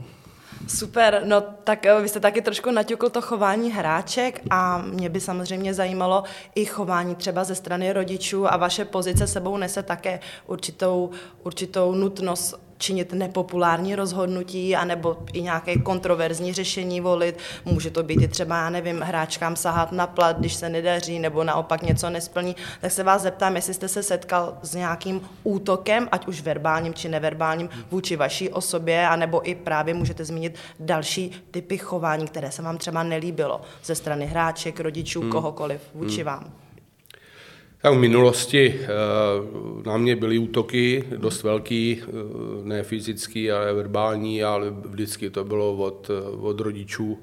Super, 0.68 1.22
no 1.24 1.40
tak 1.40 1.86
eh, 1.86 2.00
vy 2.00 2.08
jste 2.08 2.20
taky 2.20 2.42
trošku 2.42 2.70
naťukl 2.70 3.10
to 3.10 3.22
chování 3.22 3.72
hráček 3.72 4.40
a 4.50 4.78
mě 4.78 5.08
by 5.08 5.20
samozřejmě 5.20 5.74
zajímalo 5.74 6.24
i 6.54 6.64
chování 6.64 7.14
třeba 7.14 7.44
ze 7.44 7.54
strany 7.54 7.92
rodičů 7.92 8.52
a 8.52 8.56
vaše 8.56 8.84
pozice 8.84 9.26
sebou 9.26 9.56
nese 9.56 9.82
také 9.82 10.20
určitou, 10.46 11.10
určitou 11.42 11.94
nutnost 11.94 12.63
činit 12.78 13.12
nepopulární 13.12 13.94
rozhodnutí, 13.94 14.76
anebo 14.76 15.16
i 15.32 15.42
nějaké 15.42 15.78
kontroverzní 15.78 16.52
řešení 16.52 17.00
volit. 17.00 17.38
Může 17.64 17.90
to 17.90 18.02
být 18.02 18.22
i 18.22 18.28
třeba, 18.28 18.56
já 18.56 18.70
nevím, 18.70 19.00
hráčkám 19.00 19.56
sahat 19.56 19.92
na 19.92 20.06
plat, 20.06 20.38
když 20.38 20.54
se 20.54 20.68
nedaří, 20.68 21.18
nebo 21.18 21.44
naopak 21.44 21.82
něco 21.82 22.10
nesplní. 22.10 22.56
Tak 22.80 22.92
se 22.92 23.02
vás 23.02 23.22
zeptám, 23.22 23.56
jestli 23.56 23.74
jste 23.74 23.88
se 23.88 24.02
setkal 24.02 24.58
s 24.62 24.74
nějakým 24.74 25.20
útokem, 25.44 26.08
ať 26.12 26.26
už 26.26 26.40
verbálním 26.40 26.94
či 26.94 27.08
neverbálním, 27.08 27.68
vůči 27.90 28.16
vaší 28.16 28.50
osobě, 28.50 29.08
anebo 29.08 29.48
i 29.48 29.54
právě 29.54 29.94
můžete 29.94 30.24
zmínit 30.24 30.54
další 30.80 31.42
typy 31.50 31.78
chování, 31.78 32.26
které 32.26 32.50
se 32.50 32.62
vám 32.62 32.78
třeba 32.78 33.02
nelíbilo 33.02 33.60
ze 33.84 33.94
strany 33.94 34.26
hráček, 34.26 34.80
rodičů, 34.80 35.20
hmm. 35.20 35.30
kohokoliv 35.30 35.80
vůči 35.94 36.16
hmm. 36.16 36.26
vám. 36.26 36.63
Tak 37.84 37.94
v 37.94 37.98
minulosti 37.98 38.74
eh, 38.80 38.86
na 39.86 39.96
mě 39.96 40.16
byly 40.16 40.38
útoky 40.38 41.04
dost 41.16 41.42
velký, 41.42 42.02
eh, 42.02 42.06
ne 42.62 42.82
fyzický, 42.82 43.50
ale 43.50 43.72
verbální, 43.72 44.44
ale 44.44 44.70
vždycky 44.70 45.30
to 45.30 45.44
bylo 45.44 45.76
od, 45.76 46.10
eh, 46.10 46.22
od 46.40 46.60
rodičů, 46.60 47.18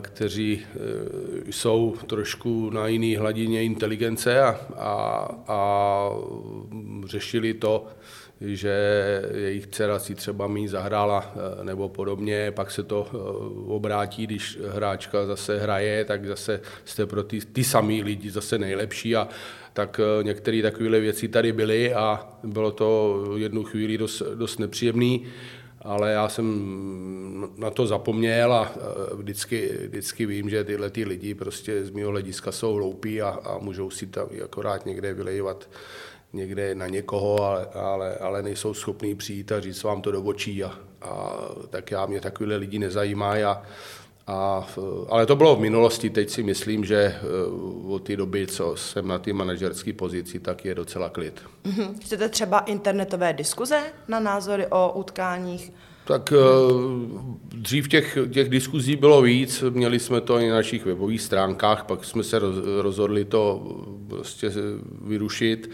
kteří 0.00 0.62
jsou 1.50 1.96
trošku 2.06 2.70
na 2.70 2.86
jiné 2.86 3.18
hladině 3.18 3.64
inteligence 3.64 4.42
a, 4.42 4.60
a, 4.76 5.28
a 5.48 6.08
řešili 7.06 7.54
to, 7.54 7.86
že 8.44 8.72
jejich 9.34 9.66
dcera 9.66 9.98
si 9.98 10.14
třeba 10.14 10.46
méně 10.46 10.68
zahrála 10.68 11.34
nebo 11.62 11.88
podobně, 11.88 12.50
pak 12.50 12.70
se 12.70 12.82
to 12.82 13.06
obrátí, 13.66 14.26
když 14.26 14.58
hráčka 14.68 15.26
zase 15.26 15.58
hraje, 15.58 16.04
tak 16.04 16.26
zase 16.26 16.60
jste 16.84 17.06
pro 17.06 17.22
ty, 17.22 17.40
ty 17.40 17.64
samý 17.64 18.02
lidi 18.02 18.30
zase 18.30 18.58
nejlepší 18.58 19.16
a 19.16 19.28
tak 19.72 20.00
některé 20.22 20.62
takové 20.62 21.00
věci 21.00 21.28
tady 21.28 21.52
byly 21.52 21.94
a 21.94 22.28
bylo 22.42 22.70
to 22.70 23.24
jednu 23.36 23.64
chvíli 23.64 23.98
dost, 23.98 24.22
dost 24.34 24.58
nepříjemný 24.58 25.26
ale 25.84 26.12
já 26.12 26.28
jsem 26.28 27.48
na 27.56 27.70
to 27.70 27.86
zapomněl 27.86 28.52
a 28.52 28.72
vždycky, 29.14 29.78
vždycky 29.88 30.26
vím, 30.26 30.50
že 30.50 30.64
tyhle 30.64 30.90
ty 30.90 31.04
lidi 31.04 31.34
prostě 31.34 31.84
z 31.84 31.90
mého 31.90 32.10
hlediska 32.10 32.52
jsou 32.52 32.74
hloupí 32.74 33.22
a, 33.22 33.28
a 33.28 33.58
můžou 33.58 33.90
si 33.90 34.06
tam 34.06 34.26
akorát 34.44 34.86
někde 34.86 35.14
vylejvat 35.14 35.68
někde 36.32 36.74
na 36.74 36.86
někoho, 36.86 37.44
ale, 37.44 37.66
ale, 37.74 38.14
ale 38.14 38.42
nejsou 38.42 38.74
schopní 38.74 39.14
přijít 39.14 39.52
a 39.52 39.60
říct 39.60 39.82
vám 39.82 40.02
to 40.02 40.12
do 40.12 40.22
očí. 40.22 40.64
A, 40.64 40.78
a 41.02 41.38
tak 41.70 41.90
já 41.90 42.06
mě 42.06 42.20
takovýhle 42.20 42.56
lidi 42.56 42.78
nezajímá. 42.78 43.34
A, 43.34 43.62
a, 44.26 44.66
ale 45.08 45.26
to 45.26 45.36
bylo 45.36 45.56
v 45.56 45.60
minulosti, 45.60 46.10
teď 46.10 46.30
si 46.30 46.42
myslím, 46.42 46.84
že 46.84 46.96
eh, 46.96 47.18
od 47.88 47.98
té 47.98 48.16
doby, 48.16 48.46
co 48.46 48.76
jsem 48.76 49.08
na 49.08 49.18
té 49.18 49.32
manažerské 49.32 49.92
pozici, 49.92 50.40
tak 50.40 50.64
je 50.64 50.74
docela 50.74 51.08
klid. 51.08 51.42
Mm-hmm. 51.64 51.94
Chcete 52.02 52.28
třeba 52.28 52.58
internetové 52.58 53.32
diskuze 53.32 53.82
na 54.08 54.20
názory 54.20 54.66
o 54.66 54.92
utkáních? 54.92 55.72
Tak 56.04 56.32
eh, 56.32 56.36
dřív 57.48 57.88
těch, 57.88 58.18
těch 58.32 58.48
diskuzí 58.48 58.96
bylo 58.96 59.22
víc, 59.22 59.64
měli 59.70 59.98
jsme 59.98 60.20
to 60.20 60.38
i 60.38 60.48
na 60.48 60.54
našich 60.54 60.84
webových 60.84 61.22
stránkách, 61.22 61.84
pak 61.84 62.04
jsme 62.04 62.22
se 62.22 62.38
rozhodli 62.82 63.24
to 63.24 63.62
prostě 64.08 64.50
vyrušit 65.02 65.70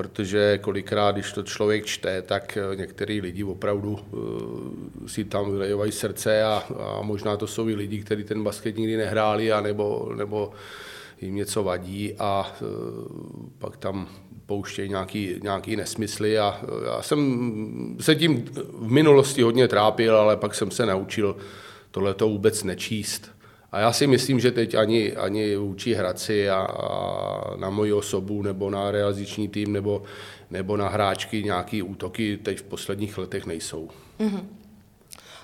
protože 0.00 0.58
kolikrát, 0.58 1.12
když 1.12 1.32
to 1.32 1.42
člověk 1.42 1.86
čte, 1.86 2.22
tak 2.22 2.56
eh, 2.56 2.76
některý 2.76 3.20
lidi 3.20 3.44
opravdu 3.44 3.92
uh, 3.92 5.06
si 5.06 5.24
tam 5.24 5.50
vylejovají 5.50 5.92
srdce 5.92 6.42
a, 6.44 6.64
a 6.78 7.02
možná 7.02 7.36
to 7.36 7.46
jsou 7.46 7.68
i 7.68 7.74
lidi, 7.74 8.00
kteří 8.00 8.24
ten 8.24 8.44
basket 8.44 8.76
nikdy 8.76 8.96
nehráli 8.96 9.52
a 9.52 9.60
nebo, 9.60 10.12
nebo 10.16 10.52
jim 11.20 11.34
něco 11.34 11.62
vadí 11.62 12.14
a 12.18 12.52
uh, 12.60 12.68
pak 13.58 13.76
tam 13.76 14.08
pouštějí 14.46 14.88
nějaký, 14.88 15.34
nějaký 15.42 15.76
nesmysly 15.76 16.38
a 16.38 16.60
já 16.86 17.02
jsem 17.02 17.96
se 18.00 18.14
tím 18.14 18.44
v 18.72 18.90
minulosti 18.90 19.42
hodně 19.42 19.68
trápil, 19.68 20.16
ale 20.16 20.36
pak 20.36 20.54
jsem 20.54 20.70
se 20.70 20.86
naučil 20.86 21.36
tohleto 21.90 22.28
vůbec 22.28 22.64
nečíst 22.64 23.39
a 23.72 23.80
já 23.80 23.92
si 23.92 24.06
myslím, 24.06 24.40
že 24.40 24.50
teď 24.50 24.74
ani, 24.74 25.16
ani 25.16 25.56
vůči 25.56 25.94
Hradci 25.94 26.50
a, 26.50 26.56
a 26.56 27.56
na 27.56 27.70
moji 27.70 27.92
osobu 27.92 28.42
nebo 28.42 28.70
na 28.70 28.90
realizační 28.90 29.48
tým 29.48 29.72
nebo, 29.72 30.02
nebo 30.50 30.76
na 30.76 30.88
hráčky 30.88 31.42
nějaký 31.42 31.82
útoky 31.82 32.38
teď 32.42 32.58
v 32.58 32.62
posledních 32.62 33.18
letech 33.18 33.46
nejsou. 33.46 33.88
Mm-hmm. 34.20 34.44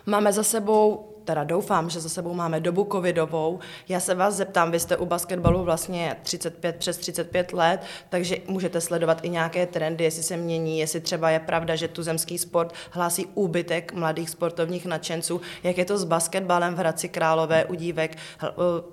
Máme 0.06 0.33
za 0.33 0.42
sebou 0.42 1.15
teda 1.26 1.45
doufám, 1.45 1.90
že 1.90 2.00
za 2.00 2.09
sebou 2.09 2.35
máme 2.35 2.61
dobu 2.61 2.88
covidovou. 2.92 3.59
Já 3.88 4.00
se 4.00 4.14
vás 4.14 4.35
zeptám, 4.35 4.71
vy 4.71 4.80
jste 4.80 4.97
u 4.97 5.06
basketbalu 5.06 5.64
vlastně 5.64 6.16
35, 6.23 6.76
přes 6.76 6.97
35 6.97 7.52
let, 7.52 7.80
takže 8.09 8.37
můžete 8.47 8.80
sledovat 8.80 9.21
i 9.23 9.28
nějaké 9.28 9.66
trendy, 9.66 10.04
jestli 10.04 10.23
se 10.23 10.37
mění, 10.37 10.78
jestli 10.78 11.00
třeba 11.00 11.30
je 11.30 11.40
pravda, 11.40 11.76
že 11.76 11.88
tuzemský 11.88 12.38
sport 12.38 12.75
hlásí 12.90 13.26
úbytek 13.35 13.92
mladých 13.92 14.30
sportovních 14.30 14.87
nadšenců. 14.87 15.40
Jak 15.62 15.78
je 15.78 15.85
to 15.85 15.99
s 15.99 16.04
basketbalem 16.04 16.75
v 16.75 16.78
Hradci 16.78 17.09
Králové 17.09 17.64
u 17.64 17.75
dívek? 17.75 18.16
Eh, 18.16 18.49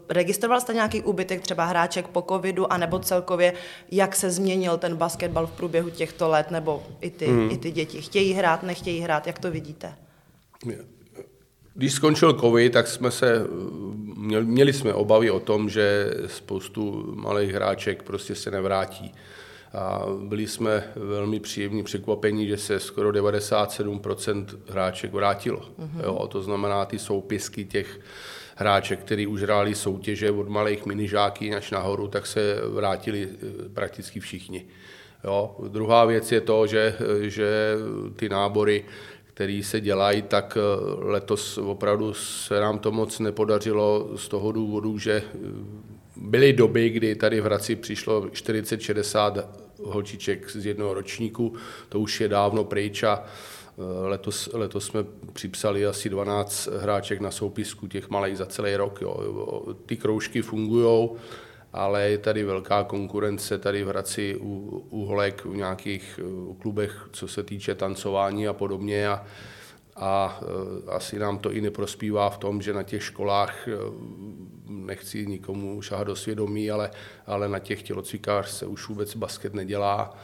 registroval 0.10 0.62
jste 0.62 0.74
nějaký 0.74 1.02
úbytek 1.02 1.42
třeba 1.42 1.66
hráček 1.66 2.08
po 2.08 2.22
covidu, 2.22 2.74
anebo 2.74 3.00
celkově, 3.00 3.54
jak 3.92 4.16
se 4.16 4.32
změnil 4.32 4.78
ten 4.78 4.96
basketbal 4.96 5.48
v 5.48 5.52
průběhu 5.52 5.90
těchto 5.90 6.30
let, 6.30 6.52
nebo 6.52 6.84
i 7.02 7.10
ty, 7.10 7.28
mm. 7.28 7.52
i 7.52 7.58
ty 7.58 7.72
děti? 7.72 8.02
Chtějí 8.02 8.34
hrát, 8.34 8.63
nechtějí 8.63 9.00
hrát, 9.00 9.28
jak 9.28 9.40
to 9.40 9.52
vidíte? 9.52 9.94
Když 11.75 11.94
skončil 11.94 12.34
covid, 12.34 12.74
tak 12.74 12.88
jsme 12.88 13.12
se, 13.12 13.48
měli 14.44 14.74
jsme 14.74 14.94
obavy 14.94 15.32
o 15.32 15.39
tom, 15.39 15.70
že 15.70 16.13
spoustu 16.27 17.13
malých 17.15 17.51
hráček 17.53 18.03
prostě 18.03 18.36
se 18.36 18.51
nevrátí. 18.51 19.13
A 19.74 20.06
byli 20.20 20.48
jsme 20.48 20.84
velmi 20.96 21.39
příjemní 21.39 21.84
překvapení, 21.84 22.48
že 22.48 22.58
se 22.58 22.80
skoro 22.80 23.12
97% 23.12 24.46
hráček 24.70 25.13
vrátilo. 25.13 25.60
Mm-hmm. 25.60 26.03
Jo, 26.03 26.27
to 26.27 26.42
znamená 26.42 26.86
ty 26.86 27.00
soupisky 27.00 27.65
těch 27.65 28.00
hráček, 28.56 29.00
který 29.00 29.27
už 29.27 29.42
hráli 29.42 29.75
soutěže 29.75 30.32
od 30.32 30.50
malých 30.50 30.86
minižáků 30.86 31.46
až 31.58 31.72
nahoru, 31.72 32.08
tak 32.08 32.25
se 32.27 32.62
vrátili 32.68 33.30
eh, 33.32 33.70
prakticky 33.70 34.20
všichni. 34.20 34.65
Jo. 35.24 35.56
Druhá 35.68 36.06
věc 36.06 36.32
je 36.32 36.42
to, 36.42 36.68
že, 36.68 36.96
že 37.22 37.75
ty 38.15 38.30
nábory 38.30 38.86
který 39.34 39.63
se 39.63 39.82
dělají, 39.82 40.22
tak 40.22 40.58
letos 40.98 41.58
opravdu 41.58 42.13
se 42.13 42.60
nám 42.60 42.80
to 42.80 42.92
moc 42.92 43.20
nepodařilo 43.20 44.10
z 44.16 44.28
toho 44.28 44.52
důvodu, 44.52 44.98
že 44.98 45.24
byly 46.16 46.54
doby, 46.54 46.90
kdy 46.90 47.16
tady 47.16 47.42
v 47.42 47.44
Hradci 47.44 47.75
přišlo 47.75 48.22
40-60 48.22 49.44
holčiček 49.84 50.50
z 50.50 50.66
jednoho 50.66 50.94
ročníku, 50.94 51.54
to 51.90 52.00
už 52.00 52.22
je 52.22 52.28
dávno 52.28 52.63
pryč 52.63 53.04
a 53.04 53.24
Eh, 53.78 54.08
letos, 54.08 54.50
letos 54.54 54.86
jsme 54.86 55.06
připsali 55.34 55.86
asi 55.86 56.10
12 56.10 56.68
hráček 56.68 57.22
na 57.22 57.32
soupisku 57.32 57.88
těch 57.88 58.10
malých 58.10 58.38
za 58.38 58.46
celý 58.46 58.75
rok. 58.75 59.02
Jo. 59.02 59.75
Ty 59.86 59.98
kroužky 59.98 60.42
fungují, 60.42 61.10
ale 61.74 62.10
je 62.10 62.18
tady 62.18 62.44
velká 62.44 62.84
konkurence 62.84 63.58
tady 63.58 63.84
v 63.84 63.88
Hradci 63.88 64.38
u, 64.42 64.84
u 64.89 65.06
holek 65.06 65.46
v 65.46 65.56
nějakých 65.56 66.20
u 66.24 66.53
klubech, 66.53 67.08
co 67.12 67.27
se 67.27 67.44
týče 67.44 67.75
tancování 67.75 68.48
a 68.48 68.53
podobně. 68.53 69.08
A, 69.08 69.25
a 69.96 70.39
eh, 70.42 70.92
asi 70.92 71.20
nám 71.20 71.38
to 71.38 71.51
i 71.51 71.62
neprospívá 71.62 72.30
v 72.30 72.38
tom, 72.38 72.62
že 72.62 72.74
na 72.74 72.84
těch 72.84 73.03
školách, 73.03 73.68
eh, 73.68 73.72
nechci 74.68 75.27
nikomu 75.27 75.82
šahat 75.82 76.08
do 76.08 76.15
svědomí, 76.15 76.72
ale, 76.72 76.92
ale 77.27 77.50
na 77.50 77.60
těch 77.60 77.84
tělocvikář 77.84 78.50
se 78.50 78.65
už 78.65 78.88
vůbec 78.88 79.15
basket 79.15 79.53
nedělá 79.53 80.18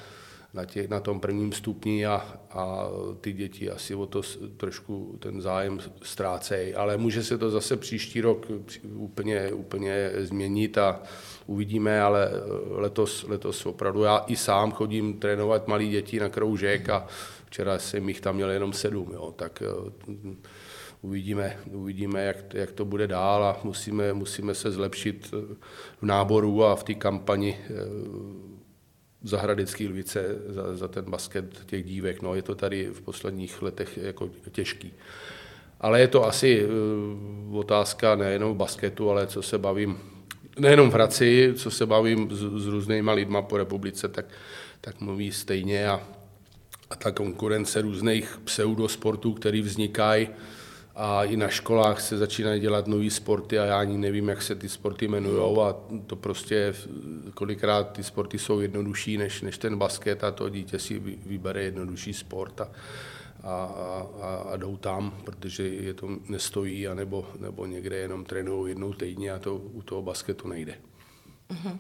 na, 0.54 0.66
těch, 0.66 0.90
na 0.90 1.00
tom 1.00 1.20
prvním 1.20 1.52
stupni 1.52 2.06
a, 2.06 2.40
a 2.50 2.88
ty 3.22 3.34
děti 3.34 3.70
asi 3.70 3.96
o 3.96 4.06
to 4.06 4.22
trošku 4.58 5.18
ten 5.20 5.42
zájem 5.42 5.80
ztrácejí. 6.04 6.74
Ale 6.74 6.98
může 6.98 7.24
se 7.24 7.38
to 7.38 7.50
zase 7.50 7.78
příští 7.78 8.22
rok 8.22 8.48
úplně, 8.94 9.54
úplně 9.54 10.12
změnit 10.18 10.78
a 10.78 11.02
uvidíme, 11.46 12.02
ale 12.02 12.30
letos, 12.70 13.26
letos 13.28 13.66
opravdu 13.66 14.04
já 14.04 14.24
i 14.28 14.36
sám 14.36 14.72
chodím 14.72 15.20
trénovat 15.20 15.68
malí 15.68 15.90
děti 15.90 16.20
na 16.20 16.30
kroužek 16.30 16.90
a 16.90 17.08
včera 17.46 17.80
jsem 17.80 18.10
jich 18.10 18.22
tam 18.22 18.36
měl 18.36 18.50
jenom 18.50 18.74
sedm, 18.74 19.12
jo, 19.14 19.34
tak 19.36 19.64
eh, 19.66 20.36
uvidíme, 21.02 21.58
uvidíme 21.72 22.26
jak, 22.26 22.54
jak 22.54 22.72
to 22.72 22.86
bude 22.86 23.08
dál 23.08 23.44
a 23.44 23.60
musíme, 23.64 24.14
musíme 24.14 24.56
se 24.56 24.72
zlepšit 24.72 25.32
v 26.02 26.06
náboru 26.06 26.64
a 26.64 26.76
v 26.76 26.84
té 26.84 26.94
kampani 26.94 27.58
eh, 29.24 29.28
Zahradecký 29.28 29.88
Lvice 29.88 30.36
za, 30.48 30.76
za 30.76 30.88
ten 30.88 31.06
basket 31.06 31.66
těch 31.66 31.84
dívek. 31.86 32.22
No, 32.22 32.36
je 32.36 32.42
to 32.42 32.56
tady 32.56 32.90
v 32.90 33.02
posledních 33.02 33.62
letech 33.62 33.98
jako 33.98 34.30
těžký. 34.52 34.94
Ale 35.82 36.00
je 36.00 36.08
to 36.08 36.26
asi 36.26 36.66
uh, 36.66 37.58
otázka 37.58 38.16
nejenom 38.16 38.58
basketu, 38.58 39.10
ale 39.10 39.28
co 39.28 39.42
se 39.42 39.58
bavím, 39.58 40.00
nejenom 40.60 40.90
v 40.90 40.94
Hradci, 40.94 41.54
co 41.56 41.72
se 41.72 41.86
bavím 41.86 42.30
s, 42.32 42.64
s 42.64 42.68
různýma 42.68 43.14
lidma 43.14 43.42
po 43.42 43.58
republice, 43.58 44.08
tak, 44.08 44.26
tak 44.82 45.02
mluví 45.02 45.32
stejně 45.32 45.90
a, 45.90 46.02
a 46.90 46.96
ta 46.96 47.12
konkurence 47.12 47.82
různých 47.82 48.40
pseudosportů, 48.44 49.34
které 49.34 49.62
vznikají, 49.62 50.30
a 51.02 51.24
i 51.24 51.38
na 51.38 51.48
školách 51.48 52.02
se 52.02 52.18
začínají 52.18 52.62
dělat 52.62 52.88
nové 52.88 53.10
sporty 53.10 53.60
a 53.60 53.66
já 53.66 53.80
ani 53.80 53.98
nevím, 53.98 54.30
jak 54.30 54.42
se 54.42 54.56
ty 54.56 54.70
sporty 54.70 55.06
jmenují 55.06 55.58
a 55.60 55.76
to 56.08 56.16
prostě 56.16 56.74
kolikrát 57.34 57.92
ty 57.92 58.04
sporty 58.04 58.40
jsou 58.40 58.60
jednodušší 58.60 59.18
než, 59.18 59.42
než 59.42 59.58
ten 59.58 59.78
basket 59.78 60.24
a 60.24 60.32
to 60.32 60.50
dítě 60.50 60.80
si 60.80 61.00
vybere 61.26 61.64
jednodušší 61.64 62.14
sport 62.14 62.62
a, 62.62 62.70
a, 63.44 64.08
a, 64.22 64.36
a 64.36 64.58
jdou 64.58 64.78
tam, 64.78 65.14
protože 65.24 65.68
je 65.68 65.94
to 65.94 66.10
nestojí, 66.30 66.88
anebo, 66.88 67.28
nebo 67.40 67.66
někde 67.66 67.96
jenom 67.96 68.26
trénují 68.26 68.72
jednou 68.72 68.94
týdně 68.94 69.32
a 69.32 69.40
to 69.40 69.56
u 69.56 69.82
toho 69.82 70.02
basketu 70.02 70.48
nejde. 70.48 70.76
Mm-hmm. 71.50 71.78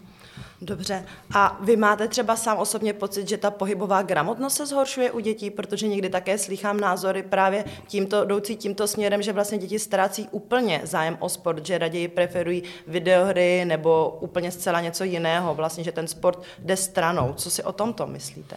Dobře. 0.61 1.05
A 1.33 1.59
vy 1.61 1.77
máte 1.77 2.07
třeba 2.07 2.35
sám 2.35 2.57
osobně 2.57 2.93
pocit, 2.93 3.29
že 3.29 3.37
ta 3.37 3.51
pohybová 3.51 4.01
gramotnost 4.01 4.55
se 4.55 4.65
zhoršuje 4.65 5.11
u 5.11 5.19
dětí, 5.19 5.49
protože 5.49 5.87
někdy 5.87 6.09
také 6.09 6.37
slychám 6.37 6.79
názory 6.79 7.23
právě 7.23 7.65
tímto, 7.87 8.23
jdoucí 8.23 8.55
tímto 8.55 8.87
směrem, 8.87 9.21
že 9.21 9.33
vlastně 9.33 9.57
děti 9.57 9.79
ztrácí 9.79 10.27
úplně 10.31 10.81
zájem 10.83 11.17
o 11.19 11.29
sport, 11.29 11.65
že 11.65 11.77
raději 11.77 12.07
preferují 12.07 12.63
videohry 12.87 13.65
nebo 13.65 14.17
úplně 14.21 14.51
zcela 14.51 14.81
něco 14.81 15.03
jiného, 15.03 15.55
vlastně, 15.55 15.83
že 15.83 15.91
ten 15.91 16.07
sport 16.07 16.43
jde 16.59 16.77
stranou. 16.77 17.33
Co 17.37 17.51
si 17.51 17.63
o 17.63 17.71
tomto 17.71 18.07
myslíte? 18.07 18.55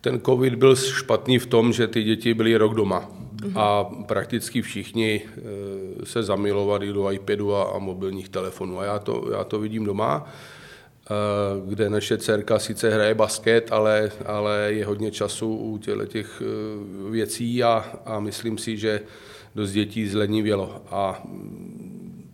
Ten 0.00 0.20
covid 0.20 0.54
byl 0.54 0.76
špatný 0.76 1.38
v 1.38 1.46
tom, 1.46 1.72
že 1.72 1.88
ty 1.88 2.02
děti 2.02 2.34
byly 2.34 2.56
rok 2.56 2.74
doma 2.74 3.10
a 3.54 3.84
prakticky 3.84 4.62
všichni 4.62 5.22
eh, 5.22 6.06
se 6.06 6.22
zamilovali 6.22 6.92
do 6.92 7.10
iPadu 7.10 7.54
a 7.54 7.78
mobilních 7.78 8.28
telefonů. 8.28 8.80
A 8.80 8.84
já 8.84 8.98
to, 8.98 9.28
já 9.32 9.44
to 9.44 9.58
vidím 9.58 9.84
doma. 9.84 10.28
Eh, 11.10 11.68
kde 11.68 11.90
naše 11.90 12.18
dcerka 12.18 12.58
sice 12.58 12.90
hraje 12.90 13.14
basket, 13.14 13.72
ale, 13.72 14.10
ale 14.24 14.68
je 14.72 14.86
hodně 14.86 15.10
času 15.10 15.56
u 15.56 15.78
těch 15.78 16.42
eh, 16.42 17.10
věcí 17.10 17.62
a, 17.62 17.84
a 18.04 18.20
myslím 18.20 18.58
si, 18.58 18.76
že 18.76 19.00
dost 19.54 19.72
dětí 19.72 20.08
zlenivělo. 20.08 20.82
A 20.90 21.22
mm, 21.24 22.30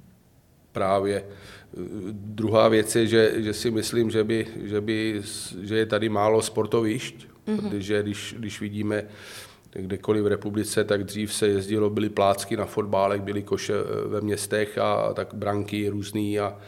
právě 0.72 1.16
eh, 1.16 1.78
druhá 2.12 2.68
věc 2.68 2.96
je, 2.96 3.06
že, 3.06 3.32
že 3.36 3.52
si 3.52 3.70
myslím, 3.70 4.10
že, 4.10 4.24
by, 4.24 4.46
že, 4.62 4.80
by, 4.80 5.22
že 5.62 5.76
je 5.76 5.86
tady 5.86 6.08
málo 6.08 6.42
sportovišť, 6.42 7.16
mm-hmm. 7.16 7.56
protože 7.56 8.02
když, 8.02 8.34
když 8.38 8.60
vidíme 8.60 9.04
kdekoliv 9.72 10.24
v 10.24 10.26
republice, 10.26 10.84
tak 10.84 11.04
dřív 11.04 11.34
se 11.34 11.48
jezdilo, 11.48 11.90
byly 11.90 12.08
plácky 12.08 12.56
na 12.56 12.64
fotbálek, 12.64 13.22
byly 13.22 13.42
koše 13.42 13.74
ve 14.06 14.20
městech 14.20 14.78
a 14.78 15.12
tak 15.14 15.34
branky 15.34 15.88
různý 15.88 16.40
a, 16.40 16.58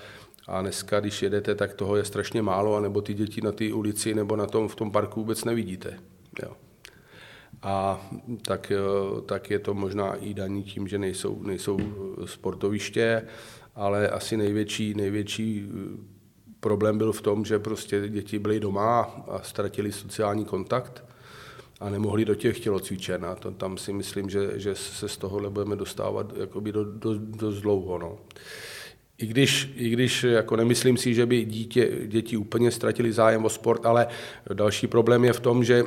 a 0.48 0.60
dneska, 0.60 1.00
když 1.00 1.22
jedete, 1.22 1.54
tak 1.54 1.74
toho 1.74 1.96
je 1.96 2.04
strašně 2.04 2.42
málo, 2.42 2.76
anebo 2.76 3.00
ty 3.00 3.14
děti 3.14 3.40
na 3.40 3.52
té 3.52 3.72
ulici 3.72 4.14
nebo 4.14 4.36
na 4.36 4.46
tom, 4.46 4.68
v 4.68 4.74
tom 4.74 4.90
parku 4.90 5.20
vůbec 5.20 5.44
nevidíte. 5.44 5.98
Jo. 6.42 6.52
A 7.62 8.06
tak, 8.42 8.72
eh, 8.72 9.20
tak 9.26 9.50
je 9.50 9.58
to 9.58 9.74
možná 9.74 10.14
i 10.14 10.34
daní 10.34 10.62
tím, 10.62 10.88
že 10.88 10.98
nejsou, 10.98 11.42
nejsou 11.42 11.78
sportoviště, 12.24 13.22
ale 13.74 14.08
asi 14.08 14.36
největší, 14.36 14.94
největší 14.94 15.68
eh, 15.68 16.14
problém 16.60 16.98
byl 16.98 17.12
v 17.12 17.22
tom, 17.22 17.44
že 17.44 17.58
prostě 17.58 18.08
děti 18.08 18.38
byly 18.38 18.60
doma 18.60 19.00
a 19.28 19.40
ztratili 19.42 19.92
sociální 19.92 20.44
kontakt 20.44 21.04
a 21.80 21.90
nemohli 21.90 22.24
do 22.24 22.34
těch 22.34 22.60
tělocvičen. 22.60 23.24
A 23.24 23.34
to, 23.34 23.50
tam 23.50 23.78
si 23.78 23.92
myslím, 23.92 24.30
že, 24.30 24.58
že 24.60 24.74
se 24.74 25.08
z 25.08 25.16
tohohle 25.16 25.50
budeme 25.50 25.76
dostávat 25.76 26.32
jakoby 26.36 26.72
do, 26.72 26.84
do, 26.84 27.18
dost 27.18 27.60
dlouho. 27.60 27.98
No. 27.98 28.18
I 29.18 29.26
když, 29.26 29.72
I 29.76 29.88
když 29.88 30.24
jako 30.24 30.56
nemyslím 30.56 30.96
si, 30.96 31.14
že 31.14 31.26
by 31.26 31.44
dítě, 31.44 31.90
děti 32.06 32.36
úplně 32.36 32.70
ztratili 32.70 33.12
zájem 33.12 33.44
o 33.44 33.48
sport, 33.48 33.86
ale 33.86 34.06
další 34.52 34.86
problém 34.86 35.24
je 35.24 35.32
v 35.32 35.40
tom, 35.40 35.64
že, 35.64 35.82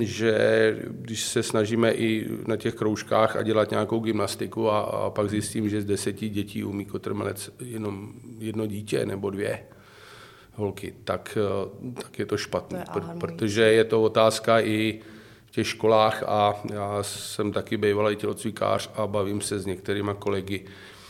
že 0.00 0.76
když 0.90 1.24
se 1.24 1.42
snažíme 1.42 1.92
i 1.92 2.28
na 2.46 2.56
těch 2.56 2.74
kroužkách 2.74 3.36
a 3.36 3.42
dělat 3.42 3.70
nějakou 3.70 4.00
gymnastiku 4.00 4.70
a, 4.70 4.80
a 4.80 5.10
pak 5.10 5.30
zjistím, 5.30 5.68
že 5.68 5.82
z 5.82 5.84
deseti 5.84 6.28
dětí 6.28 6.64
umí 6.64 6.84
kotrmelec 6.84 7.50
jenom 7.60 8.12
jedno 8.38 8.66
dítě 8.66 9.06
nebo 9.06 9.30
dvě 9.30 9.62
holky, 10.54 10.94
tak, 11.04 11.38
tak 12.02 12.18
je 12.18 12.26
to 12.26 12.36
špatné, 12.36 12.84
to 12.92 12.98
je 12.98 13.04
protože 13.20 13.62
je 13.62 13.84
to 13.84 14.02
otázka 14.02 14.60
i 14.60 15.00
v 15.46 15.50
těch 15.50 15.66
školách 15.66 16.22
a 16.26 16.62
já 16.72 17.02
jsem 17.02 17.52
taky 17.52 17.76
bývalý 17.76 18.16
tělocvikář 18.16 18.90
a 18.94 19.06
bavím 19.06 19.40
se 19.40 19.58
s 19.58 19.66
některýma 19.66 20.14
kolegy, 20.14 20.64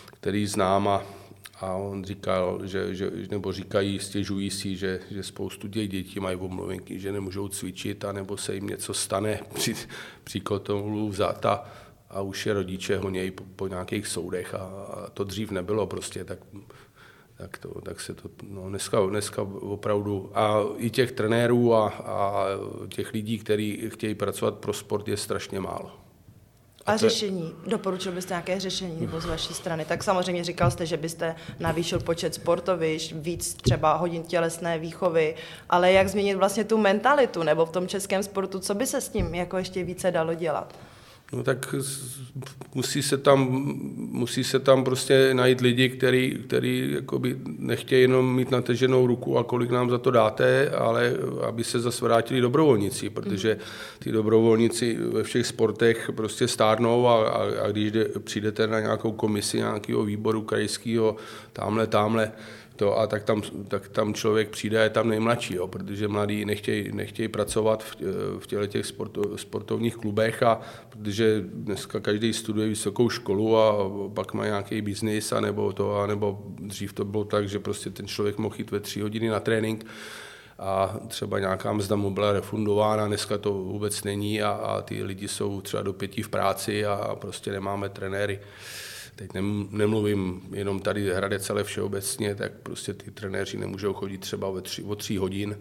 který 0.07 0.47
znám 0.47 0.89
a 0.89 1.20
a 1.61 1.75
on 1.75 2.05
říkal, 2.05 2.67
že, 2.67 2.95
že, 2.95 3.11
nebo 3.31 3.53
říkají, 3.53 3.99
stěžují 3.99 4.51
si, 4.51 4.77
že, 4.77 5.01
že 5.11 5.23
spoustu 5.23 5.69
těch 5.69 5.89
dětí 5.89 6.21
mají 6.21 6.37
omluvenky, 6.37 7.01
že 7.01 7.13
nemůžou 7.13 7.49
cvičit, 7.49 8.05
anebo 8.05 8.37
se 8.37 8.55
jim 8.55 8.67
něco 8.67 8.95
stane 8.95 9.41
při, 9.55 9.75
při 10.25 10.41
kotomlu 10.41 11.09
vzat 11.09 11.47
a, 11.47 11.65
a 12.11 12.21
už 12.21 12.47
je 12.47 12.55
rodiče 12.55 12.99
honějí 12.99 13.31
po, 13.31 13.45
po 13.57 13.69
nějakých 13.69 14.07
soudech 14.07 14.55
a, 14.55 14.59
a 14.59 15.11
to 15.11 15.25
dřív 15.25 15.51
nebylo 15.51 15.87
prostě, 15.87 16.25
tak, 16.25 16.39
tak, 17.37 17.59
to, 17.59 17.81
tak 17.81 18.01
se 18.01 18.15
to, 18.15 18.31
no 18.49 18.69
dneska, 18.69 19.07
dneska 19.07 19.43
opravdu, 19.43 20.31
a 20.35 20.65
i 20.77 20.91
těch 20.91 21.13
trenérů 21.13 21.75
a, 21.75 21.89
a 21.89 22.47
těch 22.89 23.13
lidí, 23.13 23.39
kteří 23.39 23.91
chtějí 23.91 24.15
pracovat 24.15 24.55
pro 24.55 24.73
sport, 24.73 25.09
je 25.09 25.17
strašně 25.17 25.61
málo. 25.61 26.10
A, 26.95 26.97
řešení? 26.97 27.55
Doporučil 27.67 28.13
byste 28.13 28.33
nějaké 28.35 28.61
řešení 28.61 29.01
nebo 29.01 29.21
z 29.21 29.25
vaší 29.25 29.55
strany? 29.55 29.85
Tak 29.85 30.05
samozřejmě 30.05 30.45
říkal 30.45 30.71
jste, 30.71 30.87
že 30.87 30.97
byste 30.97 31.35
navýšil 31.59 32.01
počet 32.01 32.35
sportovišť, 32.35 33.13
víc 33.13 33.55
třeba 33.55 33.95
hodin 33.95 34.23
tělesné 34.23 34.79
výchovy, 34.79 35.35
ale 35.71 35.93
jak 35.93 36.09
změnit 36.09 36.35
vlastně 36.35 36.65
tu 36.65 36.79
mentalitu 36.79 37.43
nebo 37.43 37.67
v 37.67 37.73
tom 37.73 37.89
českém 37.89 38.23
sportu, 38.23 38.61
co 38.61 38.75
by 38.75 38.87
se 38.87 39.01
s 39.01 39.09
tím 39.09 39.35
jako 39.35 39.57
ještě 39.59 39.85
více 39.85 40.11
dalo 40.11 40.35
dělat? 40.35 40.75
No 41.33 41.43
tak 41.43 41.75
musí 42.75 43.03
se 43.03 43.19
tam, 43.19 43.49
musí 43.97 44.45
se 44.45 44.59
tam 44.59 44.85
prostě 44.85 45.35
najít 45.35 45.61
lidi, 45.61 45.89
který, 45.89 46.39
který 46.47 46.93
jakoby 46.95 47.37
nechtějí 47.59 48.03
jenom 48.03 48.37
mít 48.37 48.51
nateženou 48.51 49.07
ruku 49.07 49.39
a 49.39 49.45
kolik 49.45 49.71
nám 49.71 49.91
za 49.91 49.99
to 49.99 50.11
dáte, 50.11 50.71
ale 50.71 51.13
aby 51.49 51.65
se 51.65 51.81
zase 51.81 52.05
vrátili 52.05 52.41
dobrovolníci, 52.41 53.11
protože 53.11 53.59
ty 53.99 54.13
dobrovolníci 54.13 54.95
ve 54.95 55.23
všech 55.23 55.47
sportech 55.47 56.11
prostě 56.17 56.49
stárnou 56.49 57.09
a, 57.09 57.29
a, 57.29 57.43
a 57.65 57.71
když 57.71 57.91
jde, 57.91 58.05
přijdete 58.05 58.67
na 58.67 58.81
nějakou 58.81 59.13
komisi 59.13 59.57
nějakého 59.57 60.05
výboru 60.05 60.43
krajského, 60.43 61.17
tamhle, 61.53 61.87
tamhle, 61.87 62.33
to, 62.81 62.99
a 62.99 63.07
tak 63.07 63.25
tam, 63.25 63.43
tak 63.69 63.89
tam 63.89 64.15
člověk 64.15 64.49
přijde, 64.49 64.83
je 64.83 64.91
tam 64.91 65.09
nejmladší, 65.09 65.55
jo, 65.55 65.69
protože 65.69 66.09
mladí 66.09 66.45
nechtějí, 66.45 66.93
nechtějí 66.93 67.29
pracovat 67.29 67.85
v, 67.85 67.97
v 68.39 68.47
těle 68.47 68.69
těch 68.69 68.87
sporto, 68.87 69.39
sportovních 69.39 69.97
klubech 69.97 70.43
a 70.43 70.61
protože 70.89 71.45
dneska 71.45 72.01
každý 72.01 72.33
studuje 72.33 72.69
vysokou 72.69 73.09
školu 73.11 73.57
a 73.59 73.91
pak 74.15 74.35
má 74.35 74.45
nějaký 74.45 74.81
biznis 74.81 75.33
a 75.33 75.41
nebo 75.41 75.73
to, 75.73 75.97
a 75.97 76.07
nebo 76.07 76.43
dřív 76.59 76.93
to 76.93 77.05
bylo 77.05 77.25
tak, 77.25 77.49
že 77.49 77.59
prostě 77.59 77.91
ten 77.91 78.07
člověk 78.07 78.39
mohl 78.39 78.55
jít 78.59 78.71
ve 78.71 78.81
tři 78.81 79.01
hodiny 79.01 79.29
na 79.29 79.41
trénink 79.41 79.87
a 80.59 80.97
třeba 81.09 81.39
nějaká 81.39 81.73
mzda 81.73 81.97
mu 81.97 82.11
byla 82.11 82.33
refundována, 82.33 83.07
dneska 83.07 83.39
to 83.39 83.53
vůbec 83.53 84.05
není 84.05 84.43
a, 84.43 84.51
a 84.51 84.83
ty 84.83 85.03
lidi 85.03 85.29
jsou 85.29 85.61
třeba 85.61 85.83
do 85.83 85.93
pěti 85.93 86.23
v 86.23 86.29
práci 86.29 86.87
a 86.87 87.17
prostě 87.21 87.53
nemáme 87.53 87.89
trenéry 87.89 88.41
teď 89.21 89.31
nemluvím 89.71 90.43
jenom 90.53 90.81
tady 90.81 91.11
Hradec, 91.11 91.51
ale 91.51 91.65
všeobecně, 91.65 92.35
tak 92.35 92.53
prostě 92.63 92.95
ty 92.95 93.11
trenéři 93.11 93.59
nemůžou 93.59 93.93
chodit 93.93 94.19
třeba 94.19 94.49
o 94.49 94.61
tři, 94.61 94.83
o 94.83 94.95
tři 94.97 95.17
hodin 95.17 95.59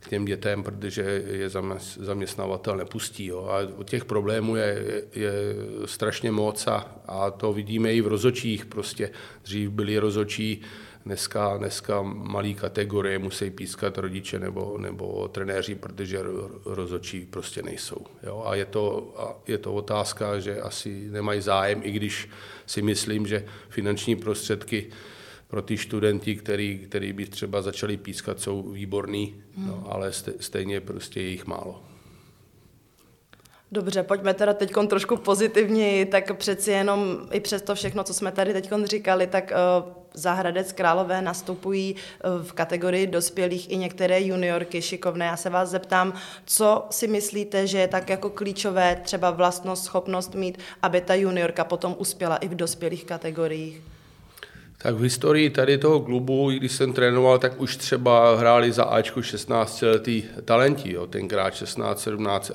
k 0.00 0.08
těm 0.08 0.24
dětem, 0.24 0.62
protože 0.62 1.22
je 1.26 1.50
zaměstnavatel 1.98 2.76
nepustí. 2.76 3.26
Jo. 3.26 3.44
A 3.44 3.84
těch 3.84 4.04
problémů 4.04 4.56
je, 4.56 5.02
je 5.14 5.32
strašně 5.84 6.30
moc 6.30 6.66
a, 6.66 6.96
a 7.06 7.30
to 7.30 7.52
vidíme 7.52 7.94
i 7.94 8.00
v 8.00 8.06
rozočích. 8.06 8.66
Prostě 8.66 9.10
dřív 9.44 9.70
byli 9.70 9.98
rozočí, 9.98 10.60
dneska, 11.06 11.56
dneska 11.56 12.02
malý 12.02 12.54
kategorie 12.54 13.18
musí 13.18 13.50
pískat 13.50 13.98
rodiče 13.98 14.38
nebo, 14.38 14.78
nebo 14.78 15.28
trenéři, 15.28 15.74
protože 15.74 16.18
rozočí 16.64 17.26
prostě 17.30 17.62
nejsou. 17.62 18.06
Jo. 18.22 18.42
A, 18.46 18.54
je 18.54 18.64
to, 18.64 19.14
a 19.18 19.36
je 19.46 19.58
to 19.58 19.74
otázka, 19.74 20.40
že 20.40 20.60
asi 20.60 21.08
nemají 21.10 21.40
zájem, 21.40 21.80
i 21.84 21.90
když 21.90 22.28
si 22.66 22.82
myslím, 22.82 23.26
že 23.26 23.44
finanční 23.68 24.16
prostředky 24.16 24.86
pro 25.48 25.62
ty 25.62 25.78
studenty, 25.78 26.36
který, 26.36 26.78
který 26.78 27.12
by 27.12 27.26
třeba 27.26 27.62
začali 27.62 27.96
pískat, 27.96 28.40
jsou 28.40 28.62
výborný, 28.62 29.42
hmm. 29.56 29.68
no, 29.68 29.84
ale 29.88 30.12
stejně 30.40 30.80
prostě 30.80 31.20
je 31.20 31.28
jich 31.28 31.46
málo. 31.46 31.85
Dobře, 33.72 34.02
pojďme 34.02 34.34
teda 34.34 34.54
teď 34.54 34.72
trošku 34.88 35.16
pozitivněji, 35.16 36.04
tak 36.04 36.36
přeci 36.36 36.70
jenom 36.70 37.18
i 37.32 37.40
přes 37.40 37.62
to 37.62 37.74
všechno, 37.74 38.04
co 38.04 38.14
jsme 38.14 38.32
tady 38.32 38.52
teď 38.52 38.70
říkali, 38.84 39.26
tak 39.26 39.52
uh, 39.84 39.92
Zahradec 40.14 40.72
Králové 40.72 41.22
nastupují 41.22 41.94
uh, 41.94 42.46
v 42.46 42.52
kategorii 42.52 43.06
dospělých 43.06 43.70
i 43.70 43.76
některé 43.76 44.22
juniorky 44.22 44.82
šikovné. 44.82 45.24
Já 45.24 45.36
se 45.36 45.50
vás 45.50 45.70
zeptám, 45.70 46.12
co 46.44 46.86
si 46.90 47.08
myslíte, 47.08 47.66
že 47.66 47.78
je 47.78 47.88
tak 47.88 48.08
jako 48.10 48.30
klíčové 48.30 49.00
třeba 49.04 49.30
vlastnost, 49.30 49.84
schopnost 49.84 50.34
mít, 50.34 50.58
aby 50.82 51.00
ta 51.00 51.14
juniorka 51.14 51.64
potom 51.64 51.94
uspěla 51.98 52.36
i 52.36 52.48
v 52.48 52.54
dospělých 52.54 53.04
kategoriích? 53.04 53.80
Tak 54.78 54.94
v 54.94 55.02
historii 55.02 55.50
tady 55.50 55.78
toho 55.78 56.00
klubu, 56.00 56.50
když 56.50 56.72
jsem 56.72 56.92
trénoval, 56.92 57.38
tak 57.38 57.60
už 57.60 57.76
třeba 57.76 58.36
hráli 58.36 58.72
za 58.72 58.84
Ačku 58.84 59.22
16 59.22 59.82
letý 59.82 60.24
talenti, 60.44 60.92
jo, 60.92 61.06
tenkrát 61.06 61.54
16, 61.54 62.00
17 62.00 62.52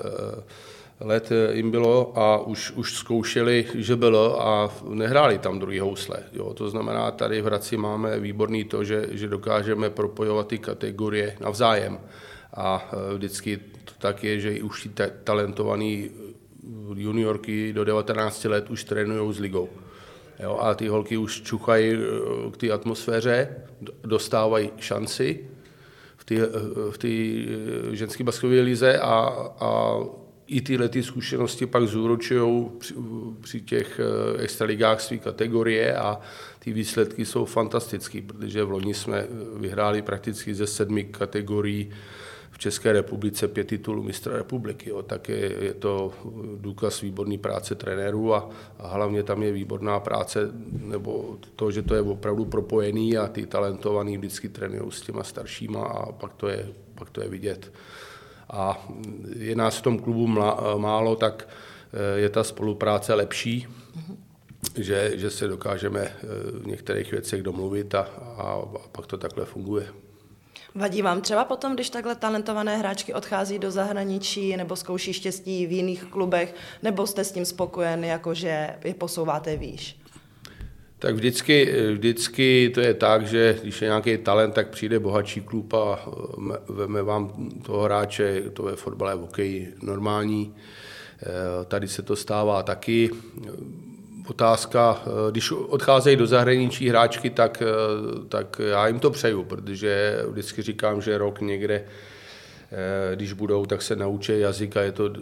let 1.01 1.29
jim 1.51 1.71
bylo 1.71 2.19
a 2.19 2.37
už, 2.37 2.71
už 2.71 2.93
zkoušeli, 2.93 3.65
že 3.75 3.95
bylo 3.95 4.47
a 4.47 4.73
nehráli 4.89 5.37
tam 5.37 5.59
druhý 5.59 5.79
housle. 5.79 6.17
Jo. 6.33 6.53
To 6.53 6.69
znamená, 6.69 7.11
tady 7.11 7.41
v 7.41 7.45
Hradci 7.45 7.77
máme 7.77 8.19
výborný 8.19 8.63
to, 8.63 8.83
že, 8.83 9.07
že 9.11 9.27
dokážeme 9.27 9.89
propojovat 9.89 10.47
ty 10.47 10.57
kategorie 10.57 11.37
navzájem. 11.39 11.99
A 12.53 12.89
e, 12.93 13.13
vždycky 13.13 13.57
to 13.85 13.93
tak 13.97 14.23
je, 14.23 14.39
že 14.39 14.63
už 14.63 14.83
ty 14.83 15.03
talentovaný 15.23 16.09
juniorky 16.95 17.73
do 17.73 17.83
19 17.83 18.43
let 18.43 18.69
už 18.69 18.83
trénují 18.83 19.33
s 19.33 19.39
ligou. 19.39 19.69
Jo, 20.39 20.57
a 20.61 20.73
ty 20.73 20.87
holky 20.87 21.17
už 21.17 21.41
čuchají 21.41 21.97
k 22.51 22.57
té 22.57 22.71
atmosféře, 22.71 23.55
dostávají 24.01 24.69
šanci 24.77 25.49
v 26.17 26.25
té 26.97 27.15
v 27.89 27.93
ženské 27.93 28.23
basketballové 28.23 28.61
lize 28.61 28.99
a, 28.99 29.13
a 29.59 29.99
i 30.51 30.61
tyhle 30.61 30.89
ty 30.89 31.03
zkušenosti 31.03 31.65
pak 31.65 31.83
zúročují 31.83 32.69
při, 32.77 32.93
při 33.41 33.61
těch 33.61 33.99
eh, 33.99 34.41
extraligách 34.43 35.01
své 35.01 35.17
kategorie 35.17 35.95
a 35.95 36.19
ty 36.59 36.73
výsledky 36.73 37.25
jsou 37.25 37.45
fantastické, 37.45 38.21
protože 38.21 38.63
v 38.63 38.71
loni 38.71 38.93
jsme 38.93 39.27
vyhráli 39.55 40.01
prakticky 40.01 40.55
ze 40.55 40.67
sedmi 40.67 41.03
kategorií 41.03 41.89
v 42.51 42.57
České 42.57 42.91
republice 42.91 43.47
pět 43.47 43.67
titulů 43.67 44.03
mistra 44.03 44.37
republiky. 44.37 44.89
Jo. 44.89 45.01
Tak 45.01 45.29
je, 45.29 45.53
je 45.59 45.73
to 45.73 46.13
důkaz 46.57 47.01
výborné 47.01 47.37
práce 47.37 47.75
trenérů 47.75 48.33
a, 48.33 48.49
a 48.79 48.87
hlavně 48.87 49.23
tam 49.23 49.43
je 49.43 49.51
výborná 49.51 49.99
práce, 49.99 50.51
nebo 50.71 51.37
to, 51.55 51.71
že 51.71 51.81
to 51.81 51.95
je 51.95 52.01
opravdu 52.01 52.45
propojený 52.45 53.17
a 53.17 53.27
ty 53.27 53.45
talentovaný 53.45 54.17
vždycky 54.17 54.49
trénují 54.49 54.91
s 54.91 55.01
těma 55.01 55.23
staršíma 55.23 55.83
a 55.83 56.11
pak 56.11 56.33
to 56.33 56.47
je, 56.47 56.67
pak 56.95 57.09
to 57.09 57.21
je 57.21 57.29
vidět 57.29 57.71
a 58.51 58.87
je 59.35 59.55
nás 59.55 59.77
v 59.77 59.81
tom 59.81 59.99
klubu 59.99 60.27
málo, 60.77 61.15
tak 61.15 61.47
eh, 61.47 62.19
je 62.19 62.29
ta 62.29 62.43
spolupráce 62.43 63.13
lepší, 63.13 63.67
že, 64.77 65.11
že 65.15 65.29
se 65.29 65.47
dokážeme 65.47 65.99
eh, 65.99 66.13
v 66.51 66.67
některých 66.67 67.11
věcech 67.11 67.41
domluvit 67.41 67.95
a, 67.95 68.01
a 68.37 68.61
pak 68.91 69.05
to 69.07 69.17
takhle 69.17 69.45
funguje. 69.45 69.87
Vadí 70.75 71.01
vám 71.01 71.21
třeba 71.21 71.45
potom, 71.45 71.73
když 71.73 71.89
takhle 71.89 72.15
talentované 72.15 72.77
hráčky 72.77 73.13
odchází 73.13 73.59
do 73.59 73.71
zahraničí 73.71 74.57
nebo 74.57 74.75
zkouší 74.75 75.13
štěstí 75.13 75.67
v 75.67 75.71
jiných 75.71 76.03
klubech, 76.03 76.55
nebo 76.83 77.07
jste 77.07 77.23
s 77.23 77.31
tím 77.31 77.45
spokojen, 77.45 78.03
jakože 78.03 78.69
je 78.83 78.93
posouváte 78.93 79.57
výš? 79.57 80.00
Tak 81.01 81.15
vždycky, 81.15 81.73
vždycky 81.93 82.71
to 82.73 82.79
je 82.79 82.93
tak, 82.93 83.27
že 83.27 83.59
když 83.61 83.81
je 83.81 83.87
nějaký 83.87 84.17
talent, 84.17 84.53
tak 84.53 84.69
přijde 84.69 84.99
bohatší 84.99 85.41
klub 85.41 85.73
a 85.73 86.09
veme 86.69 87.03
vám 87.03 87.49
toho 87.65 87.81
hráče, 87.81 88.41
to 88.53 88.69
je 88.69 88.75
fotbale, 88.75 89.13
hokej 89.13 89.67
normální. 89.81 90.55
Eh, 91.23 91.65
tady 91.65 91.87
se 91.87 92.01
to 92.01 92.15
stává 92.15 92.63
taky. 92.63 93.09
Otázka, 94.27 95.03
eh, 95.05 95.31
když 95.31 95.51
odcházejí 95.51 96.15
do 96.17 96.27
zahraničí 96.27 96.89
hráčky, 96.89 97.29
tak, 97.29 97.61
eh, 97.61 98.25
tak 98.29 98.61
já 98.69 98.87
jim 98.87 98.99
to 98.99 99.09
přeju, 99.09 99.43
protože 99.43 100.23
vždycky 100.29 100.61
říkám, 100.61 101.01
že 101.01 101.17
rok 101.17 101.41
někde 101.41 101.83
když 103.15 103.33
budou, 103.33 103.65
tak 103.65 103.81
se 103.81 103.95
naučí 103.95 104.39
jazyk 104.39 104.77
a 104.77 104.81
je 104.81 104.91
to 104.91 105.13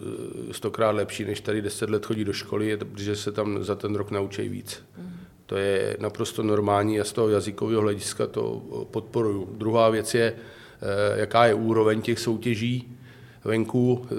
stokrát 0.52 0.90
lepší, 0.90 1.24
než 1.24 1.40
tady 1.40 1.62
deset 1.62 1.90
let 1.90 2.06
chodí 2.06 2.24
do 2.24 2.32
školy, 2.32 2.76
protože 2.76 3.16
se 3.16 3.32
tam 3.32 3.64
za 3.64 3.74
ten 3.74 3.94
rok 3.94 4.10
naučí 4.10 4.48
víc. 4.48 4.82
Mm. 4.98 5.29
To 5.50 5.56
je 5.56 5.96
naprosto 6.00 6.42
normální 6.42 7.00
a 7.00 7.04
z 7.04 7.12
toho 7.12 7.28
jazykového 7.28 7.80
hlediska 7.80 8.26
to 8.26 8.62
podporuju. 8.90 9.48
Druhá 9.58 9.90
věc 9.90 10.14
je, 10.14 10.32
eh, 10.32 11.20
jaká 11.20 11.46
je 11.46 11.54
úroveň 11.54 12.02
těch 12.02 12.18
soutěží 12.18 12.96
venku, 13.44 14.06
eh, 14.06 14.14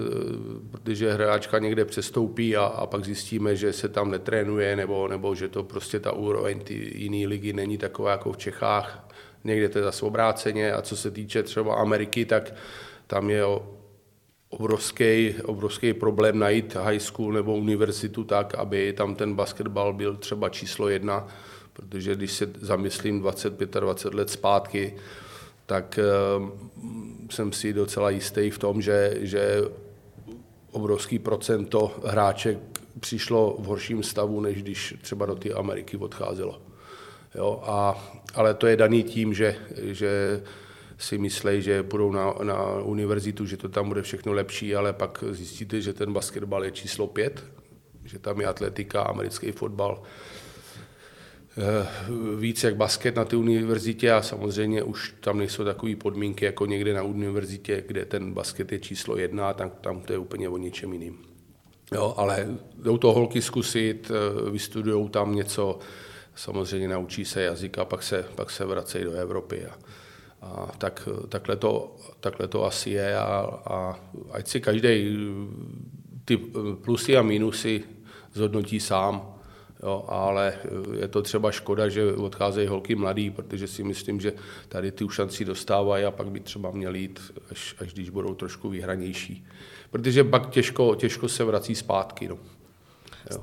protože 0.71 1.13
hráčka 1.13 1.59
někde 1.59 1.85
přestoupí 1.85 2.57
a, 2.57 2.63
a 2.63 2.85
pak 2.85 3.05
zjistíme, 3.05 3.55
že 3.55 3.73
se 3.73 3.89
tam 3.89 4.11
netrénuje 4.11 4.75
nebo, 4.75 5.07
nebo 5.07 5.35
že 5.35 5.47
to 5.47 5.63
prostě 5.63 5.99
ta 5.99 6.11
úroveň 6.11 6.59
ty 6.59 6.91
jiné 6.95 7.27
ligy 7.27 7.53
není 7.53 7.77
taková 7.77 8.11
jako 8.11 8.31
v 8.31 8.37
Čechách. 8.37 9.07
Někde 9.43 9.69
to 9.69 9.77
je 9.77 9.83
zase 9.83 10.05
obráceně 10.05 10.73
a 10.73 10.81
co 10.81 10.97
se 10.97 11.11
týče 11.11 11.43
třeba 11.43 11.75
Ameriky, 11.75 12.25
tak 12.25 12.53
tam 13.07 13.29
je 13.29 13.43
obrovský, 14.51 15.35
obrovský 15.43 15.93
problém 15.93 16.39
najít 16.39 16.75
high 16.75 16.99
school 16.99 17.33
nebo 17.33 17.55
univerzitu 17.55 18.23
tak, 18.23 18.55
aby 18.55 18.93
tam 18.93 19.15
ten 19.15 19.35
basketbal 19.35 19.93
byl 19.93 20.15
třeba 20.15 20.49
číslo 20.49 20.89
jedna, 20.89 21.27
protože 21.73 22.15
když 22.15 22.31
se 22.31 22.49
zamyslím 22.59 23.23
25-20 23.23 24.15
let 24.15 24.29
zpátky, 24.29 24.93
tak 25.65 25.99
uh, 26.39 26.49
jsem 27.29 27.51
si 27.51 27.73
docela 27.73 28.09
jistý 28.09 28.49
v 28.49 28.57
tom, 28.57 28.81
že, 28.81 29.13
že 29.21 29.61
obrovský 30.71 31.19
procento 31.19 31.95
hráček 32.05 32.57
přišlo 32.99 33.55
v 33.59 33.65
horším 33.65 34.03
stavu, 34.03 34.41
než 34.41 34.63
když 34.63 34.95
třeba 35.01 35.25
do 35.25 35.35
té 35.35 35.53
Ameriky 35.53 35.97
odcházelo. 35.97 36.61
Jo, 37.35 37.63
a, 37.65 38.07
ale 38.35 38.53
to 38.53 38.67
je 38.67 38.77
daný 38.77 39.03
tím, 39.03 39.33
že, 39.33 39.55
že 39.75 40.41
si 41.01 41.17
myslí, 41.17 41.61
že 41.61 41.83
půjdou 41.83 42.11
na, 42.11 42.33
na 42.43 42.73
univerzitu, 42.83 43.45
že 43.45 43.57
to 43.57 43.69
tam 43.69 43.87
bude 43.87 44.01
všechno 44.01 44.33
lepší, 44.33 44.75
ale 44.75 44.93
pak 44.93 45.23
zjistíte, 45.31 45.81
že 45.81 45.93
ten 45.93 46.13
basketbal 46.13 46.65
je 46.65 46.71
číslo 46.71 47.07
pět, 47.07 47.43
že 48.05 48.19
tam 48.19 48.41
je 48.41 48.47
atletika, 48.47 49.01
americký 49.01 49.51
fotbal, 49.51 50.03
eh, 51.57 51.87
víc 52.37 52.63
jak 52.63 52.75
basket 52.75 53.15
na 53.15 53.25
té 53.25 53.35
univerzitě 53.35 54.11
a 54.11 54.21
samozřejmě 54.21 54.83
už 54.83 55.15
tam 55.19 55.37
nejsou 55.37 55.63
takové 55.63 55.95
podmínky 55.95 56.45
jako 56.45 56.65
někde 56.65 56.93
na 56.93 57.03
univerzitě, 57.03 57.83
kde 57.87 58.05
ten 58.05 58.33
basket 58.33 58.71
je 58.71 58.79
číslo 58.79 59.17
jedna, 59.17 59.53
tam, 59.53 59.69
tam 59.69 60.01
to 60.01 60.13
je 60.13 60.19
úplně 60.19 60.49
o 60.49 60.57
něčem 60.57 60.93
jiným. 60.93 61.17
Jo, 61.91 62.13
ale 62.17 62.47
jdou 62.77 62.97
to 62.97 63.13
holky 63.13 63.41
zkusit, 63.41 64.11
eh, 64.11 64.51
vystudují 64.51 65.09
tam 65.09 65.35
něco, 65.35 65.79
samozřejmě 66.35 66.87
naučí 66.87 67.25
se 67.25 67.41
jazyk 67.41 67.77
a 67.77 67.85
pak 67.85 68.03
se, 68.03 68.25
pak 68.35 68.51
se 68.51 68.65
vracejí 68.65 69.05
do 69.05 69.11
Evropy. 69.11 69.65
A, 69.65 69.90
a 70.41 70.71
tak, 70.77 71.09
takhle, 71.29 71.55
to, 71.55 71.95
takhle 72.19 72.47
to 72.47 72.65
asi 72.65 72.89
je 72.89 73.17
a, 73.17 73.59
a 73.65 73.99
ať 74.31 74.47
si 74.47 74.61
každý 74.61 75.17
ty 76.25 76.37
plusy 76.81 77.17
a 77.17 77.21
minusy 77.21 77.83
zhodnotí 78.33 78.79
sám. 78.79 79.35
Jo, 79.83 80.05
ale 80.07 80.53
je 80.99 81.07
to 81.07 81.21
třeba 81.21 81.51
škoda, 81.51 81.89
že 81.89 82.13
odcházejí 82.13 82.67
holky 82.67 82.95
mladý, 82.95 83.29
protože 83.29 83.67
si 83.67 83.83
myslím, 83.83 84.21
že 84.21 84.33
tady 84.69 84.91
ty 84.91 85.05
šanci 85.11 85.45
dostávají 85.45 86.05
a 86.05 86.11
pak 86.11 86.29
by 86.29 86.39
třeba 86.39 86.71
měli 86.71 86.99
jít, 86.99 87.33
až, 87.51 87.75
až 87.79 87.93
když 87.93 88.09
budou 88.09 88.33
trošku 88.33 88.69
vyhranější. 88.69 89.45
Protože 89.91 90.23
pak 90.23 90.49
těžko, 90.49 90.95
těžko 90.95 91.29
se 91.29 91.43
vrací 91.43 91.75
zpátky. 91.75 92.27
No. 92.27 92.37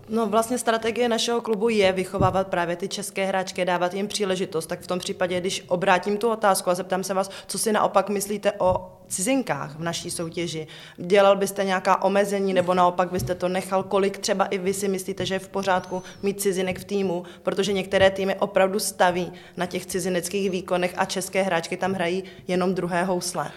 No 0.09 0.27
vlastně 0.27 0.59
strategie 0.59 1.09
našeho 1.09 1.41
klubu 1.41 1.69
je 1.69 1.93
vychovávat 1.93 2.49
právě 2.49 2.77
ty 2.77 2.89
české 2.89 3.25
hráčky, 3.25 3.65
dávat 3.65 3.95
jim 3.95 4.09
příležitost. 4.09 4.67
Tak 4.67 4.81
v 4.81 4.87
tom 4.87 4.99
případě, 4.99 5.41
když 5.41 5.65
obrátím 5.69 6.17
tu 6.17 6.31
otázku 6.31 6.71
a 6.71 6.75
zeptám 6.75 7.05
se 7.05 7.15
vás, 7.15 7.31
co 7.47 7.59
si 7.59 7.73
naopak 7.73 8.09
myslíte 8.09 8.53
o 8.59 8.93
cizinkách 9.09 9.77
v 9.77 9.83
naší 9.83 10.11
soutěži. 10.11 10.67
Dělal 10.97 11.37
byste 11.37 11.65
nějaká 11.65 12.03
omezení 12.03 12.55
nebo 12.55 12.75
naopak 12.75 13.13
byste 13.13 13.35
to 13.35 13.49
nechal, 13.49 13.83
kolik 13.83 14.19
třeba 14.19 14.45
i 14.45 14.59
vy 14.59 14.75
si 14.75 14.89
myslíte, 14.89 15.27
že 15.27 15.35
je 15.35 15.39
v 15.39 15.49
pořádku 15.49 16.03
mít 16.23 16.41
cizinek 16.41 16.79
v 16.79 16.85
týmu, 16.85 17.25
protože 17.43 17.73
některé 17.73 18.11
týmy 18.11 18.35
opravdu 18.35 18.79
staví 18.79 19.33
na 19.57 19.67
těch 19.67 19.87
cizineckých 19.87 20.51
výkonech 20.51 20.95
a 20.97 21.05
české 21.05 21.43
hráčky 21.43 21.77
tam 21.77 21.93
hrají 21.93 22.25
jenom 22.49 22.75
druhé 22.75 23.05
housle. 23.05 23.51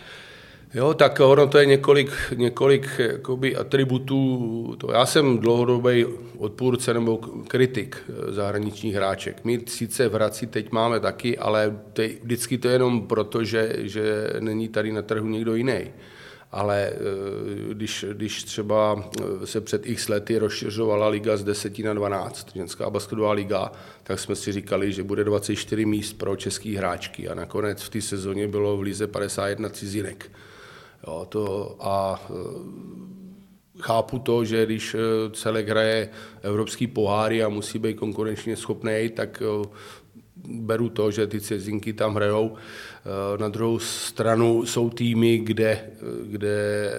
Jo, 0.73 0.93
tak 0.93 1.19
ono 1.19 1.47
to 1.47 1.57
je 1.57 1.65
několik, 1.65 2.11
několik 2.35 2.89
jakoby, 2.99 3.55
atributů. 3.55 4.75
To 4.77 4.91
já 4.91 5.05
jsem 5.05 5.37
dlouhodobý 5.37 6.05
odpůrce 6.37 6.93
nebo 6.93 7.17
kritik 7.47 7.97
zahraničních 8.29 8.95
hráček. 8.95 9.43
My 9.43 9.61
sice 9.67 10.09
v 10.09 10.13
Hradci 10.13 10.47
teď 10.47 10.71
máme 10.71 10.99
taky, 10.99 11.37
ale 11.37 11.79
te, 11.93 12.07
vždycky 12.07 12.57
to 12.57 12.67
je 12.67 12.73
jenom 12.73 13.07
proto, 13.07 13.43
že, 13.43 13.75
že 13.77 14.33
není 14.39 14.67
tady 14.67 14.91
na 14.91 15.01
trhu 15.01 15.27
někdo 15.27 15.55
jiný. 15.55 15.91
Ale 16.51 16.91
eh, 16.93 16.97
když, 17.73 18.05
když 18.13 18.43
třeba 18.43 19.09
se 19.45 19.61
před 19.61 19.85
x 19.85 20.09
lety 20.09 20.37
rozšiřovala 20.37 21.07
liga 21.07 21.37
z 21.37 21.43
10 21.43 21.79
na 21.79 21.93
12, 21.93 22.55
ženská 22.55 22.89
basketbalová 22.89 23.33
liga, 23.33 23.71
tak 24.03 24.19
jsme 24.19 24.35
si 24.35 24.51
říkali, 24.51 24.93
že 24.93 25.03
bude 25.03 25.23
24 25.23 25.85
míst 25.85 26.13
pro 26.13 26.35
český 26.35 26.75
hráčky 26.75 27.29
a 27.29 27.35
nakonec 27.35 27.81
v 27.81 27.89
té 27.89 28.01
sezóně 28.01 28.47
bylo 28.47 28.77
v 28.77 28.81
lize 28.81 29.07
51 29.07 29.69
cizinek. 29.69 30.31
Jo, 31.07 31.25
to 31.29 31.75
a 31.79 32.21
e, 32.29 32.33
chápu 33.79 34.19
to, 34.19 34.45
že 34.45 34.65
když 34.65 34.93
e, 34.93 34.97
celek 35.33 35.69
hraje 35.69 36.09
evropský 36.41 36.87
poháry 36.87 37.43
a 37.43 37.49
musí 37.49 37.79
být 37.79 37.97
konkurenčně 37.97 38.55
schopný, 38.55 39.09
tak 39.15 39.41
e, 39.41 39.67
beru 40.45 40.89
to, 40.89 41.11
že 41.11 41.27
ty 41.27 41.41
cizinky 41.41 41.93
tam 41.93 42.15
hrajou. 42.15 42.55
Na 43.39 43.49
druhou 43.49 43.79
stranu 43.79 44.65
jsou 44.65 44.89
týmy, 44.89 45.37
kde, 45.37 45.91
kde 46.25 46.91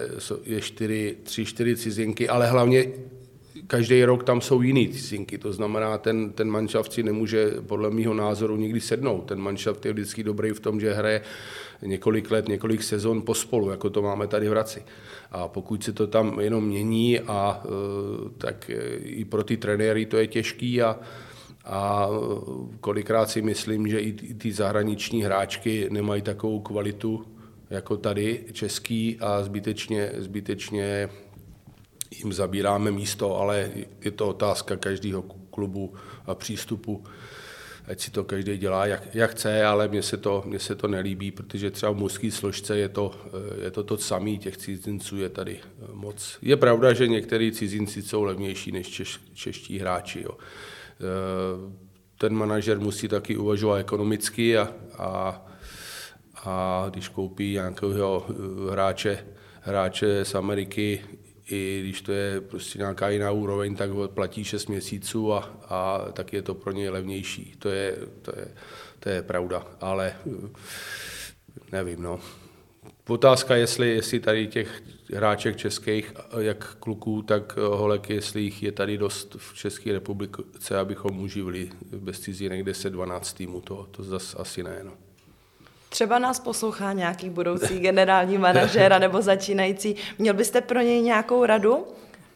je 0.43 0.61
čtyři, 0.61 1.17
tři, 1.23 1.45
čtyři 1.45 1.75
cizinky, 1.75 2.29
ale 2.29 2.47
hlavně 2.47 2.85
každý 3.67 4.05
rok 4.05 4.23
tam 4.23 4.41
jsou 4.41 4.61
jiný 4.61 4.89
cizinky, 4.89 5.37
to 5.37 5.53
znamená, 5.53 5.97
ten, 5.97 6.31
ten 6.31 6.49
manšaft 6.49 6.93
si 6.93 7.03
nemůže 7.03 7.51
podle 7.67 7.89
mého 7.89 8.13
názoru 8.13 8.55
nikdy 8.57 8.81
sednout. 8.81 9.21
Ten 9.21 9.39
manšaft 9.39 9.85
je 9.85 9.93
vždycky 9.93 10.23
dobrý 10.23 10.51
v 10.51 10.59
tom, 10.59 10.79
že 10.79 10.93
hraje 10.93 11.21
několik 11.85 12.31
let, 12.31 12.47
několik 12.47 12.83
sezon 12.83 13.21
pospolu, 13.21 13.69
jako 13.69 13.89
to 13.89 14.01
máme 14.01 14.27
tady 14.27 14.47
v 14.47 14.51
Hradci. 14.51 14.83
A 15.31 15.47
pokud 15.47 15.83
se 15.83 15.93
to 15.93 16.07
tam 16.07 16.39
jenom 16.39 16.65
mění, 16.65 17.19
a, 17.19 17.63
e, 17.65 17.69
tak 18.37 18.71
i 18.99 19.25
pro 19.25 19.43
ty 19.43 19.57
trenéry 19.57 20.05
to 20.05 20.17
je 20.17 20.27
těžký 20.27 20.81
a, 20.81 20.99
a 21.65 22.07
kolikrát 22.79 23.29
si 23.29 23.41
myslím, 23.41 23.87
že 23.87 23.99
i 23.99 24.13
ty 24.13 24.51
zahraniční 24.51 25.23
hráčky 25.23 25.87
nemají 25.89 26.21
takovou 26.21 26.59
kvalitu 26.59 27.25
jako 27.69 27.97
tady 27.97 28.43
český 28.51 29.17
a 29.19 29.43
zbytečně, 29.43 30.11
zbytečně 30.17 31.09
jim 32.17 32.33
zabíráme 32.33 32.91
místo, 32.91 33.37
ale 33.37 33.71
je 34.01 34.11
to 34.11 34.27
otázka 34.27 34.75
každého 34.75 35.21
klubu 35.49 35.93
a 36.25 36.35
přístupu 36.35 37.03
ať 37.87 37.99
si 37.99 38.11
to 38.11 38.23
každý 38.23 38.57
dělá, 38.57 38.85
jak, 38.85 39.15
jak 39.15 39.31
chce, 39.31 39.65
ale 39.65 39.87
mně 39.87 40.01
se, 40.01 40.17
to, 40.17 40.43
mně 40.45 40.59
se 40.59 40.75
to 40.75 40.87
nelíbí, 40.87 41.31
protože 41.31 41.71
třeba 41.71 41.91
v 41.91 41.95
mužské 41.95 42.31
složce 42.31 42.77
je 42.77 42.89
to, 42.89 43.11
je 43.63 43.71
to 43.71 43.83
to 43.83 43.97
samé, 43.97 44.31
těch 44.31 44.57
cizinců 44.57 45.17
je 45.17 45.29
tady 45.29 45.59
eh, 45.63 45.85
moc. 45.93 46.37
Je 46.41 46.57
pravda, 46.57 46.93
že 46.93 47.07
některý 47.07 47.51
cizinci 47.51 48.01
jsou 48.01 48.23
levnější 48.23 48.71
než 48.71 48.87
češ, 48.87 49.19
čeští 49.33 49.79
hráči. 49.79 50.21
Jo. 50.21 50.37
Eh, 50.37 51.73
ten 52.17 52.33
manažer 52.33 52.79
musí 52.79 53.07
taky 53.07 53.37
uvažovat 53.37 53.77
ekonomicky 53.77 54.57
a, 54.57 54.73
a, 54.97 55.45
a 56.43 56.85
když 56.89 57.07
koupí 57.07 57.51
nějakého 57.51 58.25
eh, 58.29 58.71
hráče, 58.71 59.25
hráče 59.61 60.25
z 60.25 60.35
Ameriky 60.35 61.01
i 61.49 61.79
když 61.83 62.01
to 62.01 62.11
je 62.11 62.41
prostě 62.41 62.79
nějaká 62.79 63.09
jiná 63.09 63.31
úroveň, 63.31 63.75
tak 63.75 63.89
platí 64.07 64.43
6 64.43 64.67
měsíců 64.67 65.33
a, 65.33 65.39
a 65.69 66.11
tak 66.13 66.33
je 66.33 66.41
to 66.41 66.53
pro 66.53 66.71
ně 66.71 66.89
levnější. 66.89 67.55
To 67.59 67.69
je, 67.69 67.97
to 68.21 68.31
je, 68.39 68.47
to 68.99 69.09
je 69.09 69.23
pravda, 69.23 69.67
ale 69.81 70.15
nevím, 71.71 72.01
no. 72.01 72.19
Otázka, 73.07 73.55
jestli, 73.55 73.89
jestli 73.89 74.19
tady 74.19 74.47
těch 74.47 74.83
hráček 75.13 75.57
českých, 75.57 76.13
jak 76.39 76.75
kluků, 76.75 77.21
tak 77.21 77.57
holek, 77.57 78.09
jestli 78.09 78.41
jich 78.41 78.63
je 78.63 78.71
tady 78.71 78.97
dost 78.97 79.35
v 79.39 79.53
České 79.55 79.93
republice, 79.93 80.77
abychom 80.77 81.19
uživili 81.19 81.69
bez 81.97 82.19
cizinek 82.19 82.65
10-12 82.65 83.37
týmů, 83.37 83.61
to, 83.61 83.87
to 83.91 84.03
zase 84.03 84.37
asi 84.37 84.63
ne. 84.63 84.79
No. 84.83 85.02
Třeba 85.93 86.19
nás 86.19 86.39
poslouchá 86.39 86.93
nějaký 86.93 87.29
budoucí 87.29 87.79
generální 87.79 88.37
manažer 88.37 88.95
nebo 88.99 89.21
začínající. 89.21 89.95
Měl 90.19 90.33
byste 90.33 90.61
pro 90.61 90.81
něj 90.81 91.01
nějakou 91.01 91.45
radu? 91.45 91.85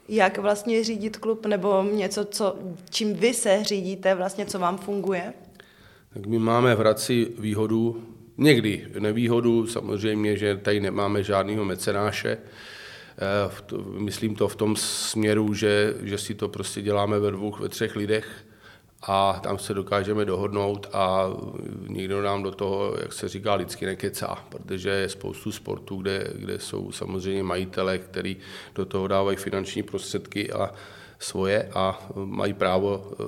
Jak 0.10 0.38
vlastně 0.38 0.84
řídit 0.84 1.18
klub 1.18 1.46
nebo 1.46 1.84
něco, 1.84 2.26
co, 2.26 2.56
čím 2.90 3.14
vy 3.14 3.34
se 3.34 3.64
řídíte, 3.64 4.16
vlastně 4.16 4.46
co 4.46 4.60
vám 4.60 4.78
funguje? 4.78 5.34
Tak 6.14 6.26
my 6.26 6.40
máme 6.40 6.76
v 6.76 6.80
Hradci 6.80 7.28
výhodu, 7.40 8.04
někdy 8.38 8.88
nevýhodu, 9.00 9.68
samozřejmě, 9.68 10.38
že 10.38 10.58
tady 10.58 10.80
nemáme 10.80 11.24
žádného 11.24 11.66
mecenáše, 11.66 12.38
eh, 12.38 13.78
myslím 13.98 14.36
to 14.36 14.48
v 14.48 14.56
tom 14.56 14.76
směru, 14.76 15.54
že, 15.54 15.94
že 16.02 16.18
si 16.18 16.36
to 16.36 16.50
prostě 16.50 16.82
děláme 16.82 17.20
ve 17.20 17.32
dvou, 17.32 17.56
ve 17.60 17.70
třech 17.70 17.96
lidech, 17.96 18.47
a 19.02 19.40
tam 19.44 19.58
se 19.58 19.74
dokážeme 19.74 20.26
dohodnout 20.26 20.90
a 20.94 21.30
nikdo 21.88 22.22
nám 22.22 22.44
do 22.44 22.52
toho, 22.52 22.96
jak 23.02 23.14
se 23.14 23.30
říká, 23.30 23.54
lidsky 23.54 23.86
nekecá, 23.86 24.38
protože 24.50 24.90
je 24.90 25.10
spoustu 25.10 25.52
sportů, 25.52 25.96
kde, 25.96 26.28
kde 26.36 26.60
jsou 26.60 26.92
samozřejmě 26.92 27.44
majitele, 27.44 27.98
kteří 27.98 28.38
do 28.76 28.86
toho 28.86 29.08
dávají 29.08 29.38
finanční 29.38 29.84
prostředky 29.84 30.52
a 30.52 30.72
svoje 31.20 31.70
a 31.74 32.10
mají 32.16 32.54
právo 32.54 33.12
eh, 33.12 33.24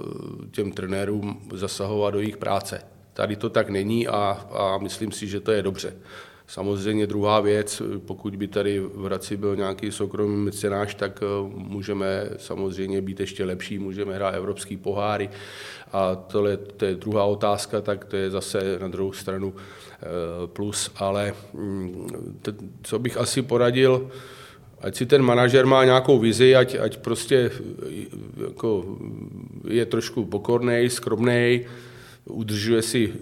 těm 0.51 0.71
trenérům 0.71 1.41
zasahovat 1.53 2.12
do 2.12 2.19
jejich 2.19 2.38
práce. 2.38 2.82
Tady 3.13 3.36
to 3.36 3.49
tak 3.49 3.69
není 3.69 4.08
a, 4.08 4.47
a 4.51 4.77
myslím 4.77 5.12
si, 5.12 5.27
že 5.27 5.39
to 5.39 5.51
je 5.51 5.62
dobře. 5.62 5.95
Samozřejmě 6.49 7.07
druhá 7.07 7.39
věc, 7.39 7.81
pokud 8.05 8.35
by 8.35 8.47
tady 8.47 8.79
v 8.79 9.05
Hradci 9.05 9.38
byl 9.38 9.55
nějaký 9.55 9.91
soukromý 9.91 10.38
mecenáš, 10.38 10.95
tak 10.95 11.23
eh, 11.23 11.25
můžeme 11.55 12.29
samozřejmě 12.38 13.01
být 13.01 13.19
ještě 13.19 13.45
lepší, 13.45 13.79
můžeme 13.79 14.15
hrát 14.15 14.29
evropský 14.29 14.77
poháry. 14.77 15.29
A 15.93 16.15
tohle 16.15 16.57
to 16.57 16.85
je 16.85 16.95
druhá 16.95 17.23
otázka, 17.23 17.81
tak 17.81 18.05
to 18.05 18.15
je 18.15 18.29
zase 18.29 18.79
na 18.81 18.88
druhou 18.88 19.12
stranu 19.12 19.53
eh, 19.55 20.05
plus, 20.47 20.91
ale 20.95 21.33
mm, 21.53 22.07
co 22.83 22.99
bych 22.99 23.17
asi 23.17 23.41
poradil, 23.41 24.09
ať 24.81 24.95
si 24.95 25.05
ten 25.05 25.21
manažer 25.21 25.65
má 25.65 25.85
nějakou 25.85 26.19
vizi, 26.19 26.55
ať, 26.55 26.75
ať 26.79 26.97
prostě 26.97 27.51
eh, 27.89 28.05
jako 28.47 28.97
je 29.67 29.85
trošku 29.85 30.25
pokorný, 30.25 30.89
skromný, 30.89 31.65
udržuje 32.25 32.81
si 32.81 33.13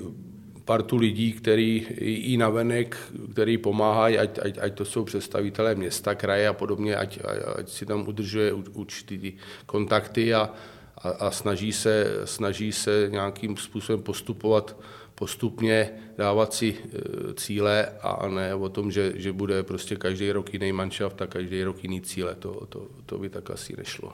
partu 0.67 0.97
lidí, 0.97 1.33
který 1.33 1.85
i 2.01 2.37
navenek, 2.37 2.97
který 3.31 3.57
pomáhají, 3.57 4.17
ať, 4.17 4.39
ať, 4.43 4.57
ať 4.61 4.73
to 4.73 4.85
jsou 4.85 5.03
představitelé 5.03 5.75
města, 5.75 6.15
kraje 6.15 6.47
a 6.47 6.53
podobně, 6.53 6.95
ať, 6.95 7.19
ať 7.55 7.69
si 7.69 7.85
tam 7.85 8.07
udržuje 8.07 8.53
určitý 8.53 9.33
kontakty 9.65 10.33
a, 10.33 10.51
a, 10.97 11.09
a 11.09 11.31
snaží, 11.31 11.71
se, 11.71 12.21
snaží 12.25 12.71
se 12.71 13.07
nějakým 13.11 13.57
způsobem 13.57 14.03
postupovat 14.03 14.75
postupně, 15.15 15.89
dávat 16.17 16.53
si 16.53 16.75
e, 16.75 17.33
cíle 17.33 17.87
a 18.01 18.27
ne 18.27 18.55
o 18.55 18.69
tom, 18.69 18.91
že, 18.91 19.13
že 19.15 19.31
bude 19.31 19.63
prostě 19.63 19.95
každý 19.95 20.31
rok 20.31 20.53
jiný 20.53 20.71
manšaft 20.71 21.21
a 21.21 21.27
každý 21.27 21.63
rok 21.63 21.83
jiný 21.83 22.01
cíle. 22.01 22.35
To, 22.35 22.65
to, 22.69 22.87
to 23.05 23.17
by 23.17 23.29
tak 23.29 23.49
asi 23.49 23.73
nešlo. 23.77 24.13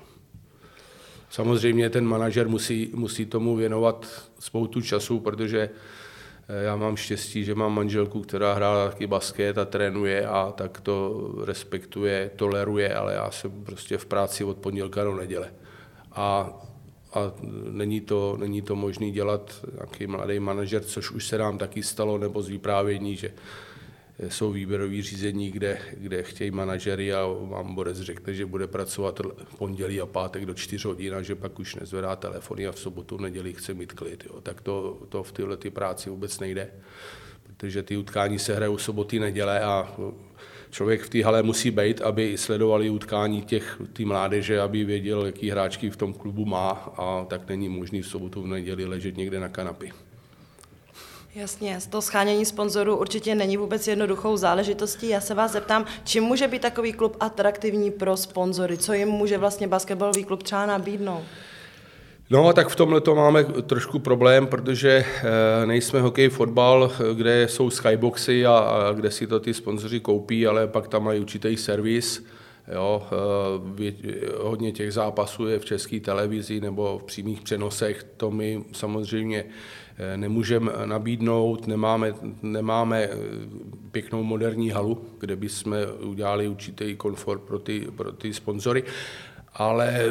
Samozřejmě 1.30 1.90
ten 1.90 2.06
manažer 2.06 2.48
musí, 2.50 2.92
musí 2.94 3.26
tomu 3.26 3.56
věnovat 3.56 4.08
spoustu 4.40 4.82
času, 4.82 5.20
protože 5.20 5.70
Eh, 5.70 6.03
já 6.48 6.76
mám 6.76 6.96
štěstí, 6.96 7.44
že 7.44 7.56
mám 7.56 7.76
manželku, 7.76 8.22
která 8.22 8.54
hrála 8.54 8.90
taky 8.90 9.08
basket 9.08 9.58
a 9.58 9.66
trénuje 9.66 10.28
a 10.28 10.54
tak 10.58 10.82
to 10.82 11.30
respektuje, 11.46 12.32
toleruje, 12.36 12.96
ale 12.96 13.14
já 13.14 13.32
jsem 13.32 13.64
prostě 13.64 13.98
v 13.98 14.06
práci 14.06 14.44
od 14.44 14.58
pondělka 14.58 15.04
do 15.04 15.16
neděle. 15.16 15.54
A, 16.12 16.54
a 17.14 17.20
není 17.72 18.02
to, 18.02 18.38
není 18.40 18.62
to 18.62 18.76
možné 18.76 19.12
dělat 19.12 19.66
nějaký 19.74 20.08
mladý 20.08 20.40
manažer, 20.40 20.84
což 20.84 21.12
už 21.12 21.28
se 21.28 21.38
nám 21.38 21.58
taky 21.58 21.84
stalo, 21.84 22.18
nebo 22.18 22.42
z 22.42 22.50
vyprávění, 22.50 23.16
že 23.16 23.34
jsou 24.30 24.52
výběrový 24.52 25.02
řízení, 25.02 25.52
kde, 25.52 25.78
kde 25.98 26.24
chtějí 26.24 26.52
manažery 26.52 27.14
a 27.14 27.26
vám 27.26 27.76
Borec 27.76 28.00
řekne, 28.00 28.34
že 28.34 28.46
bude 28.46 28.68
pracovat 28.68 29.20
pondělí 29.58 30.02
a 30.02 30.06
pátek 30.06 30.46
do 30.46 30.54
4 30.54 30.88
hodin 30.88 31.16
a 31.16 31.22
že 31.22 31.36
pak 31.36 31.60
už 31.60 31.76
nezvedá 31.76 32.16
telefony 32.16 32.68
a 32.68 32.72
v 32.72 32.80
sobotu, 32.80 33.18
v 33.18 33.22
neděli 33.22 33.54
chce 33.54 33.74
mít 33.74 33.94
klid. 33.94 34.24
Jo. 34.30 34.42
Tak 34.42 34.62
to, 34.62 35.00
to 35.10 35.24
v 35.24 35.32
tyhle 35.32 35.58
ty 35.58 35.70
práci 35.70 36.10
vůbec 36.10 36.40
nejde, 36.40 36.70
protože 37.44 37.84
ty 37.84 37.98
utkání 37.98 38.40
se 38.40 38.56
hrajou 38.56 38.78
soboty, 38.78 39.20
neděle 39.20 39.62
a 39.62 39.96
člověk 40.70 41.02
v 41.02 41.10
té 41.10 41.24
hale 41.24 41.44
musí 41.44 41.72
být, 41.72 42.02
aby 42.02 42.38
sledovali 42.38 42.90
utkání 42.90 43.42
těch 43.42 43.82
tý 43.94 44.06
mládeže, 44.06 44.62
aby 44.62 44.84
věděl, 44.84 45.26
jaký 45.26 45.50
hráčky 45.50 45.90
v 45.90 45.98
tom 45.98 46.14
klubu 46.14 46.46
má 46.46 46.70
a 46.98 47.26
tak 47.26 47.50
není 47.50 47.70
možný 47.70 48.02
v 48.02 48.08
sobotu, 48.08 48.42
v 48.42 48.48
neděli 48.48 48.86
ležet 48.86 49.18
někde 49.18 49.40
na 49.40 49.50
kanapě. 49.50 50.13
Jasně, 51.36 51.80
to 51.90 52.02
schánění 52.02 52.46
sponzorů 52.46 52.98
určitě 52.98 53.36
není 53.36 53.58
vůbec 53.58 53.88
jednoduchou 53.88 54.38
záležitostí. 54.38 55.10
Já 55.10 55.22
se 55.22 55.34
vás 55.34 55.52
zeptám, 55.52 55.86
čím 56.04 56.24
může 56.24 56.48
být 56.48 56.62
takový 56.62 56.94
klub 56.94 57.18
atraktivní 57.20 57.92
pro 57.92 58.18
sponzory? 58.18 58.78
Co 58.78 58.94
jim 58.94 59.08
může 59.08 59.38
vlastně 59.38 59.68
basketbalový 59.68 60.24
klub 60.24 60.44
třeba 60.44 60.66
nabídnout? 60.66 61.24
No, 62.30 62.54
tak 62.54 62.68
v 62.68 62.76
tomhle 62.76 63.02
to 63.02 63.16
máme 63.16 63.44
trošku 63.44 64.00
problém, 64.00 64.48
protože 64.48 65.06
eh, 65.06 65.66
nejsme 65.66 66.02
hokej, 66.02 66.30
fotbal, 66.30 66.92
kde 67.14 67.48
jsou 67.48 67.70
skyboxy 67.70 68.46
a, 68.46 68.58
a 68.58 68.92
kde 68.92 69.12
si 69.12 69.28
to 69.28 69.40
ty 69.40 69.54
sponzoři 69.54 70.00
koupí, 70.00 70.48
ale 70.48 70.68
pak 70.68 70.88
tam 70.88 71.04
mají 71.04 71.20
určitý 71.20 71.58
servis. 71.58 72.26
Jo, 72.74 73.08
eh, 73.82 74.30
hodně 74.42 74.72
těch 74.72 74.94
zápasů 74.94 75.48
je 75.48 75.60
v 75.60 75.66
české 75.66 76.00
televizi 76.00 76.62
nebo 76.62 77.00
v 77.00 77.04
přímých 77.04 77.42
přenosech, 77.42 78.06
to 78.18 78.32
my 78.32 78.64
samozřejmě 78.72 79.46
eh, 79.48 79.83
nemůžeme 80.16 80.72
nabídnout, 80.86 81.68
nemáme, 81.68 82.14
nemáme 82.42 83.10
pěknou 83.92 84.24
moderní 84.24 84.70
halu, 84.70 85.06
kde 85.20 85.36
bychom 85.36 85.76
udělali 86.00 86.48
určitý 86.48 86.96
komfort 86.96 87.42
pro 87.42 87.60
ty, 87.60 87.88
pro 87.96 88.12
ty 88.12 88.34
sponzory, 88.34 88.84
ale 89.54 89.90
eh, 89.90 90.10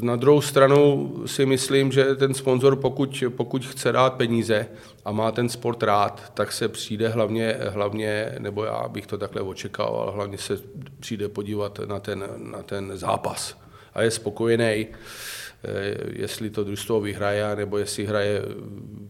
na 0.00 0.16
druhou 0.16 0.40
stranu 0.40 1.12
si 1.26 1.46
myslím, 1.46 1.92
že 1.92 2.14
ten 2.14 2.34
sponzor, 2.34 2.76
pokud, 2.76 3.24
pokud 3.36 3.66
chce 3.66 3.92
dát 3.92 4.14
peníze 4.14 4.66
a 5.04 5.12
má 5.12 5.32
ten 5.32 5.48
sport 5.48 5.82
rád, 5.82 6.32
tak 6.34 6.52
se 6.52 6.68
přijde 6.68 7.08
hlavně, 7.08 7.56
hlavně 7.68 8.34
nebo 8.38 8.64
já 8.64 8.88
bych 8.88 9.06
to 9.06 9.18
takhle 9.18 9.42
očekával, 9.42 10.12
hlavně 10.12 10.38
se 10.38 10.58
přijde 11.00 11.28
podívat 11.28 11.80
na 11.86 12.00
ten, 12.00 12.24
na 12.38 12.62
ten 12.62 12.92
zápas 12.94 13.65
a 13.96 14.02
je 14.02 14.10
spokojený, 14.10 14.64
eh, 14.64 14.88
jestli 16.12 16.50
to 16.50 16.64
družstvo 16.64 17.00
vyhraje, 17.00 17.56
nebo 17.56 17.78
jestli 17.78 18.06
hraje 18.06 18.42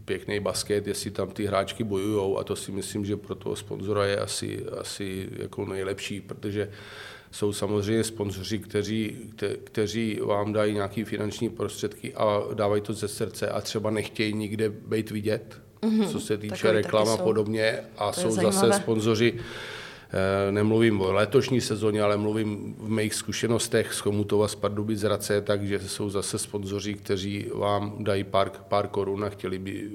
pěkný 0.05 0.41
basket, 0.41 0.87
jestli 0.87 1.11
tam 1.11 1.29
ty 1.29 1.47
hráčky 1.47 1.85
bojují 1.85 2.37
a 2.39 2.45
to 2.45 2.57
si 2.57 2.73
myslím, 2.73 3.05
že 3.05 3.17
pro 3.17 3.35
toho 3.35 3.57
sponzora 3.57 4.05
je 4.05 4.17
asi, 4.17 4.67
asi 4.81 5.29
jako 5.39 5.67
nejlepší, 5.67 6.21
protože 6.21 6.71
jsou 7.31 7.53
samozřejmě 7.53 8.05
sponzoři, 8.05 8.59
kteří, 8.59 9.17
kte, 9.37 9.57
kteří 9.65 10.21
vám 10.23 10.53
dají 10.53 10.75
nějaké 10.75 11.05
finanční 11.05 11.49
prostředky 11.49 12.15
a 12.15 12.43
dávají 12.55 12.83
to 12.83 12.93
ze 12.93 13.09
srdce 13.09 13.49
a 13.49 13.61
třeba 13.61 13.91
nechtějí 13.91 14.33
nikde 14.33 14.69
být 14.71 15.11
vidět, 15.11 15.61
mm-hmm. 15.83 16.09
co 16.09 16.21
se 16.21 16.39
týče 16.39 16.73
reklama 16.73 17.15
a 17.15 17.17
podobně. 17.17 17.79
A 17.99 18.13
to 18.13 18.21
jsou 18.21 18.31
zase 18.31 18.73
sponzoři, 18.73 19.35
nemluvím 20.51 21.01
o 21.01 21.13
letošní 21.13 21.61
sezóně, 21.61 22.03
ale 22.03 22.17
mluvím 22.17 22.77
v 22.79 22.89
mých 22.89 23.15
zkušenostech 23.15 23.95
z 23.95 24.01
Komutova, 24.01 24.49
z 24.49 24.55
Pardubic, 24.55 25.01
z 25.01 25.05
Race, 25.05 25.41
takže 25.41 25.81
jsou 25.81 26.11
zase 26.11 26.39
sponzoři, 26.39 26.95
kteří 26.95 27.51
vám 27.55 28.05
dají 28.05 28.25
pár, 28.25 28.51
pár 28.51 28.89
korun 28.89 29.25
a 29.25 29.29
chtěli 29.29 29.59
by 29.59 29.91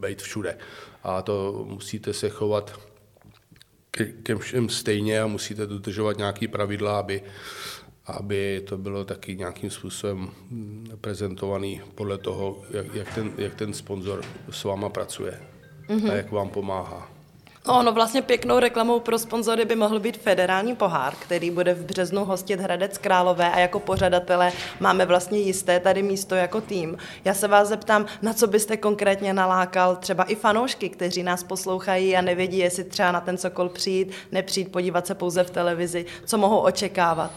být 0.00 0.22
všude. 0.22 0.58
A 1.02 1.22
to 1.22 1.64
musíte 1.68 2.12
se 2.12 2.28
chovat 2.28 2.80
ke, 3.90 4.04
ke 4.04 4.36
všem 4.36 4.68
stejně 4.68 5.20
a 5.20 5.26
musíte 5.26 5.66
dodržovat 5.66 6.18
nějaké 6.18 6.48
pravidla, 6.48 6.98
aby, 6.98 7.22
aby 8.06 8.62
to 8.66 8.78
bylo 8.78 9.04
taky 9.04 9.36
nějakým 9.36 9.70
způsobem 9.70 10.30
prezentovaný 11.00 11.80
podle 11.94 12.18
toho, 12.18 12.62
jak, 12.70 12.94
jak, 12.94 13.14
ten, 13.14 13.32
jak 13.38 13.54
ten 13.54 13.72
sponzor 13.72 14.24
s 14.50 14.64
váma 14.64 14.88
pracuje 14.88 15.40
mm-hmm. 15.88 16.10
a 16.10 16.14
jak 16.14 16.32
vám 16.32 16.48
pomáhá. 16.48 17.09
No, 17.68 17.82
no 17.82 17.92
vlastně 17.92 18.22
pěknou 18.22 18.58
reklamou 18.58 19.00
pro 19.00 19.18
sponzory 19.18 19.64
by 19.64 19.76
mohl 19.76 20.00
být 20.00 20.16
federální 20.16 20.76
pohár, 20.76 21.14
který 21.14 21.50
bude 21.50 21.74
v 21.74 21.84
březnu 21.84 22.24
hostit 22.24 22.60
Hradec 22.60 22.98
Králové 22.98 23.50
a 23.50 23.58
jako 23.58 23.80
pořadatele 23.80 24.52
máme 24.80 25.06
vlastně 25.06 25.38
jisté 25.38 25.80
tady 25.80 26.02
místo 26.02 26.34
jako 26.34 26.60
tým. 26.60 26.96
Já 27.24 27.34
se 27.34 27.48
vás 27.48 27.68
zeptám, 27.68 28.06
na 28.22 28.32
co 28.32 28.46
byste 28.46 28.76
konkrétně 28.76 29.32
nalákal 29.32 29.96
třeba 29.96 30.24
i 30.24 30.34
fanoušky, 30.34 30.88
kteří 30.88 31.22
nás 31.22 31.44
poslouchají 31.44 32.16
a 32.16 32.20
nevědí, 32.20 32.58
jestli 32.58 32.84
třeba 32.84 33.12
na 33.12 33.20
ten 33.20 33.38
Sokol 33.38 33.68
přijít, 33.68 34.12
nepřijít, 34.32 34.72
podívat 34.72 35.06
se 35.06 35.14
pouze 35.14 35.44
v 35.44 35.50
televizi, 35.50 36.06
co 36.24 36.38
mohou 36.38 36.58
očekávat? 36.58 37.30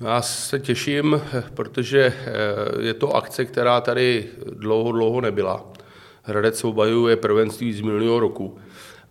Já 0.00 0.22
se 0.22 0.58
těším, 0.58 1.22
protože 1.54 2.14
eh, 2.16 2.82
je 2.82 2.94
to 2.94 3.16
akce, 3.16 3.44
která 3.44 3.80
tady 3.80 4.28
dlouho, 4.52 4.92
dlouho 4.92 5.20
nebyla. 5.20 5.64
Hradec 6.22 6.64
obhajuje 6.64 7.16
prvenství 7.16 7.72
z 7.72 7.80
minulého 7.80 8.20
roku 8.20 8.58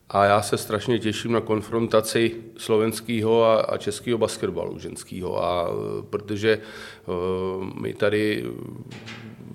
a 0.09 0.25
já 0.25 0.41
se 0.41 0.57
strašně 0.57 0.99
těším 0.99 1.31
na 1.31 1.41
konfrontaci 1.41 2.35
slovenského 2.57 3.43
a, 3.43 3.55
a 3.55 3.77
českého 3.77 4.17
basketbalu 4.17 4.79
ženského, 4.79 5.43
a 5.43 5.69
protože 6.09 6.59
uh, 7.05 7.81
my 7.81 7.93
tady 7.93 8.45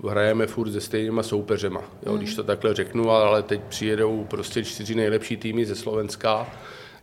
hrajeme 0.09 0.47
furt 0.47 0.71
se 0.71 0.81
stejnýma 0.81 1.23
soupeřema, 1.23 1.81
jo, 2.05 2.17
když 2.17 2.35
to 2.35 2.43
takhle 2.43 2.73
řeknu, 2.73 3.11
ale 3.11 3.43
teď 3.43 3.61
přijedou 3.69 4.23
prostě 4.29 4.63
čtyři 4.63 4.95
nejlepší 4.95 5.37
týmy 5.37 5.65
ze 5.65 5.75
Slovenska, 5.75 6.47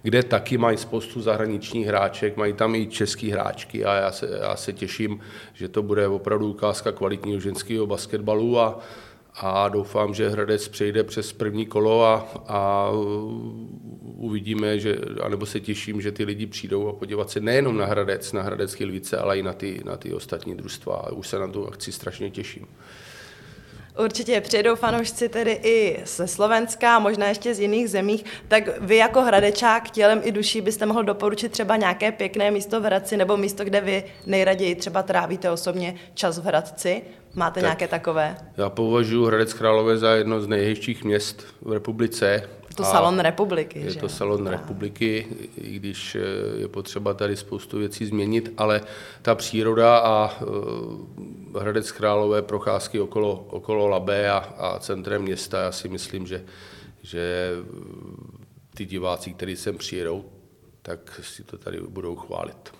kde 0.03 0.23
taky 0.23 0.59
mají 0.59 0.77
spoustu 0.77 1.21
zahraničních 1.21 1.87
hráček, 1.87 2.37
mají 2.37 2.53
tam 2.53 2.75
i 2.75 2.87
český 2.87 3.31
hráčky. 3.31 3.85
A 3.85 3.95
já 3.95 4.13
se, 4.13 4.39
já 4.41 4.57
se 4.57 4.73
těším, 4.73 5.21
že 5.55 5.69
to 5.69 5.83
bude 5.83 6.09
opravdu 6.09 6.51
ukázka 6.51 6.93
kvalitního 6.93 7.41
ženského 7.41 7.87
basketbalu 7.87 8.61
a 8.61 8.79
a 9.41 9.69
doufám, 9.69 10.15
že 10.15 10.29
Hradec 10.29 10.69
přejde 10.69 11.05
přes 11.05 11.33
první 11.33 11.67
kolo 11.67 12.05
a, 12.05 12.29
a 12.47 12.91
uvidíme, 14.03 14.79
že, 14.79 14.97
anebo 15.23 15.47
se 15.47 15.61
těším, 15.61 16.01
že 16.01 16.13
ty 16.13 16.25
lidi 16.25 16.47
přijdou 16.47 16.89
a 16.89 16.93
podívat 16.93 17.31
se 17.31 17.41
nejenom 17.41 17.77
na 17.77 17.87
Hradec, 17.87 18.33
na 18.33 18.43
Hradec 18.43 18.73
Chilvice, 18.73 19.19
ale 19.19 19.39
i 19.39 19.43
na 19.43 19.53
ty, 19.53 19.81
na 19.85 19.97
ty 19.97 20.15
ostatní 20.15 20.55
družstva. 20.55 21.13
Už 21.13 21.29
se 21.29 21.39
na 21.39 21.49
tu 21.49 21.69
akci 21.69 21.93
strašně 21.93 22.31
těším. 22.31 22.67
Určitě 24.05 24.41
přijedou 24.41 24.77
fanoušci 24.77 25.29
tedy 25.29 25.61
i 25.63 26.03
ze 26.07 26.27
Slovenska, 26.27 26.99
možná 26.99 27.29
ještě 27.29 27.55
z 27.55 27.61
jiných 27.61 27.91
zemích, 27.91 28.25
tak 28.49 28.81
vy 28.81 28.97
jako 28.97 29.23
hradečák 29.23 29.91
tělem 29.91 30.21
i 30.25 30.33
duší 30.33 30.61
byste 30.61 30.87
mohl 30.87 31.05
doporučit 31.05 31.53
třeba 31.53 31.77
nějaké 31.77 32.13
pěkné 32.13 32.51
místo 32.51 32.81
v 32.81 32.85
Hradci 32.85 33.17
nebo 33.17 33.37
místo, 33.37 33.65
kde 33.65 33.81
vy 33.81 34.05
nejraději 34.27 34.75
třeba 34.75 35.03
trávíte 35.03 35.51
osobně 35.51 35.95
čas 36.15 36.39
v 36.39 36.45
Hradci? 36.45 37.03
Máte 37.39 37.61
tak 37.61 37.67
nějaké 37.67 37.89
takové? 37.89 38.37
Já 38.57 38.71
považuji 38.71 39.27
Hradec 39.27 39.53
Králové 39.53 39.99
za 39.99 40.11
jedno 40.11 40.41
z 40.41 40.47
nejhezčích 40.47 41.05
měst 41.05 41.47
v 41.63 41.73
republice. 41.73 42.49
To 42.77 42.85
salon 42.85 43.19
republiky, 43.19 43.81
Je 43.81 43.91
že? 43.91 44.01
to 44.01 44.09
salon 44.09 44.49
a... 44.49 44.51
republiky, 44.51 45.27
i 45.57 45.71
když 45.77 46.15
eh, 46.15 46.21
je 46.61 46.69
potřeba 46.69 47.15
tady 47.15 47.37
spoustu 47.37 47.79
věcí 47.79 48.07
změnit, 48.07 48.53
ale 48.57 48.81
ta 49.23 49.35
příroda 49.35 49.99
a 49.99 50.41
uh, 50.41 51.63
Hradec 51.63 51.93
Králové 51.93 52.43
procházky 52.43 53.01
okolo, 53.01 53.47
okolo 53.51 53.87
Labe 53.87 54.31
a, 54.31 54.37
a 54.37 54.79
centrem 54.79 55.23
města, 55.23 55.63
já 55.63 55.73
si 55.73 55.89
myslím, 55.89 56.27
že, 56.27 56.45
že 57.03 57.51
ty 58.75 58.85
diváci, 58.85 59.33
kteří 59.33 59.57
sem 59.57 59.79
přijedou, 59.79 60.25
tak 60.83 61.21
si 61.23 61.45
to 61.45 61.59
tady 61.59 61.81
budou 61.81 62.17
chválit. 62.17 62.73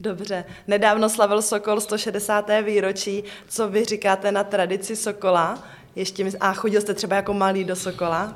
Dobře. 0.00 0.44
Nedávno 0.66 1.08
slavil 1.08 1.42
Sokol 1.42 1.80
160. 1.80 2.50
výročí. 2.64 3.24
Co 3.48 3.68
vy 3.68 3.84
říkáte 3.84 4.32
na 4.32 4.44
tradici 4.44 4.96
Sokola? 4.96 5.62
Ještě 5.96 6.24
my... 6.24 6.30
A 6.40 6.52
chodil 6.52 6.80
jste 6.80 6.94
třeba 6.94 7.16
jako 7.16 7.34
malý 7.34 7.64
do 7.64 7.76
Sokola? 7.76 8.34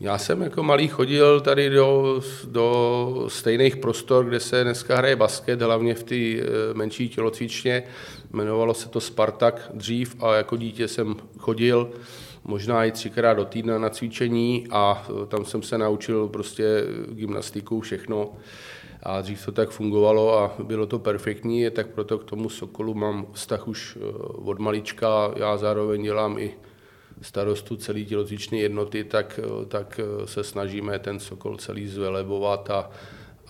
Já 0.00 0.18
jsem 0.18 0.42
jako 0.42 0.62
malý 0.62 0.88
chodil 0.88 1.40
tady 1.40 1.70
do, 1.70 2.20
do 2.44 3.24
stejných 3.28 3.76
prostor, 3.76 4.24
kde 4.24 4.40
se 4.40 4.64
dneska 4.64 4.96
hraje 4.96 5.16
basket, 5.16 5.62
hlavně 5.62 5.94
v 5.94 6.02
té 6.02 6.14
eh, 6.14 6.44
menší 6.74 7.08
tělocvičně. 7.08 7.82
Jmenovalo 8.32 8.74
se 8.74 8.88
to 8.88 9.00
Spartak 9.00 9.70
dřív 9.74 10.16
a 10.20 10.34
jako 10.34 10.56
dítě 10.56 10.88
jsem 10.88 11.16
chodil 11.38 11.90
možná 12.44 12.84
i 12.84 12.92
třikrát 12.92 13.34
do 13.34 13.44
týdna 13.44 13.78
na 13.78 13.90
cvičení 13.90 14.66
a 14.70 15.06
eh, 15.08 15.26
tam 15.26 15.44
jsem 15.44 15.62
se 15.62 15.78
naučil 15.78 16.28
prostě 16.28 16.64
gymnastiku, 17.08 17.80
všechno 17.80 18.32
a 19.02 19.20
dřív 19.20 19.44
to 19.44 19.52
tak 19.52 19.70
fungovalo 19.70 20.38
a 20.38 20.54
bylo 20.62 20.86
to 20.86 20.98
perfektní, 20.98 21.70
tak 21.70 21.86
proto 21.86 22.18
k 22.18 22.24
tomu 22.24 22.48
Sokolu 22.48 22.94
mám 22.94 23.26
vztah 23.32 23.68
už 23.68 23.98
eh, 24.00 24.12
od 24.22 24.58
malička. 24.58 25.32
Já 25.36 25.56
zároveň 25.56 26.02
dělám 26.02 26.38
i 26.38 26.54
starostu 27.22 27.76
celý 27.76 28.06
tělocvičné 28.06 28.58
jednoty, 28.58 29.04
tak, 29.04 29.40
eh, 29.42 29.66
tak 29.66 30.00
eh, 30.02 30.26
se 30.26 30.44
snažíme 30.44 30.98
ten 30.98 31.20
Sokol 31.20 31.56
celý 31.56 31.88
zvelebovat 31.88 32.70
a, 32.70 32.90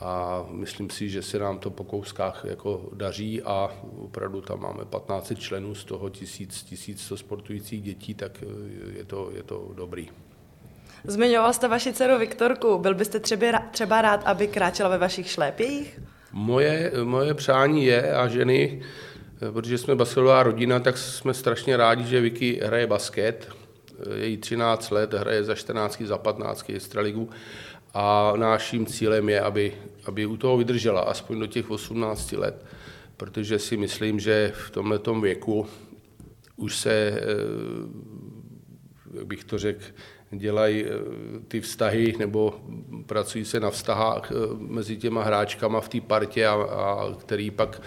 a 0.01 0.45
myslím 0.51 0.91
si, 0.91 1.09
že 1.09 1.23
se 1.23 1.39
nám 1.39 1.59
to 1.59 1.71
po 1.71 1.85
kouskách 1.85 2.45
jako 2.45 2.89
daří 2.93 3.43
a 3.43 3.71
opravdu 3.99 4.41
tam 4.41 4.61
máme 4.61 4.85
15 4.85 5.33
členů, 5.39 5.75
z 5.75 5.85
toho 5.85 6.09
1000, 6.09 6.63
1100 6.63 7.17
sportujících 7.17 7.83
dětí, 7.83 8.15
tak 8.15 8.45
je 8.97 9.05
to, 9.05 9.31
je 9.35 9.43
to 9.43 9.71
dobrý. 9.75 10.09
Zmiňoval 11.05 11.53
jste 11.53 11.69
vaši 11.69 11.93
dceru 11.93 12.19
Viktorku. 12.19 12.79
Byl 12.79 12.95
byste 12.95 13.21
třeba, 13.21 13.63
třeba 13.71 14.03
rád, 14.03 14.23
aby 14.25 14.49
kráčela 14.49 14.89
ve 14.89 14.99
vašich 14.99 15.31
šlépějích? 15.31 16.01
Moje, 16.33 16.93
moje 17.05 17.35
přání 17.35 17.85
je 17.85 18.15
a 18.15 18.29
ženy, 18.29 18.83
protože 19.53 19.79
jsme 19.79 19.95
basketbalová 19.95 20.43
rodina, 20.43 20.81
tak 20.81 20.99
jsme 20.99 21.35
strašně 21.35 21.77
rádi, 21.77 22.05
že 22.05 22.21
Vicky 22.21 22.61
hraje 22.65 22.87
basket. 22.87 23.49
Je 24.15 24.27
jí 24.27 24.37
13 24.37 24.91
let, 24.91 25.15
hraje 25.15 25.45
za 25.45 25.55
14, 25.55 26.03
za 26.03 26.19
15 26.19 26.71
extraligu 26.71 27.31
a 27.95 28.33
naším 28.37 28.87
cílem 28.87 29.29
je, 29.29 29.41
aby, 29.41 29.73
aby 30.05 30.27
u 30.27 30.37
toho 30.37 30.57
vydržela 30.57 31.01
aspoň 31.01 31.41
do 31.41 31.47
těch 31.47 31.71
18 31.71 32.33
let, 32.33 32.65
protože 33.17 33.59
si 33.59 33.77
myslím, 33.77 34.21
že 34.21 34.53
v 34.55 34.71
tomto 34.71 35.21
věku 35.21 35.67
už 36.57 36.77
se, 36.77 36.93
eh, 36.93 37.21
jak 39.15 39.27
bych 39.27 39.45
to 39.45 39.59
řekl, 39.59 39.85
dělají 40.31 40.85
eh, 40.85 40.91
ty 41.49 41.61
vztahy 41.61 42.15
nebo 42.19 42.61
pracují 43.07 43.45
se 43.45 43.61
na 43.61 43.71
vztahách 43.71 44.33
eh, 44.33 44.35
mezi 44.59 44.97
těma 44.97 45.23
hráčkama 45.23 45.81
v 45.81 45.89
té 45.89 46.01
partě, 46.01 46.47
a, 46.47 46.53
a 46.53 47.15
který 47.19 47.51
pak 47.51 47.83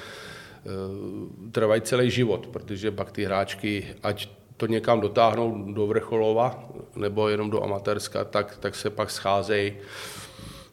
trvají 1.52 1.82
celý 1.82 2.12
život, 2.12 2.48
protože 2.48 2.92
pak 2.92 3.12
ty 3.12 3.26
hráčky, 3.26 3.88
ať 4.04 4.30
to 4.58 4.68
někam 4.68 5.02
dotáhnou 5.02 5.74
do 5.74 5.88
vrcholova 5.88 6.64
nebo 6.96 7.30
jenom 7.30 7.50
do 7.50 7.64
amatérska, 7.64 8.24
tak, 8.24 8.58
tak 8.58 8.76
se 8.76 8.90
pak 8.90 9.12
scházejí 9.12 9.74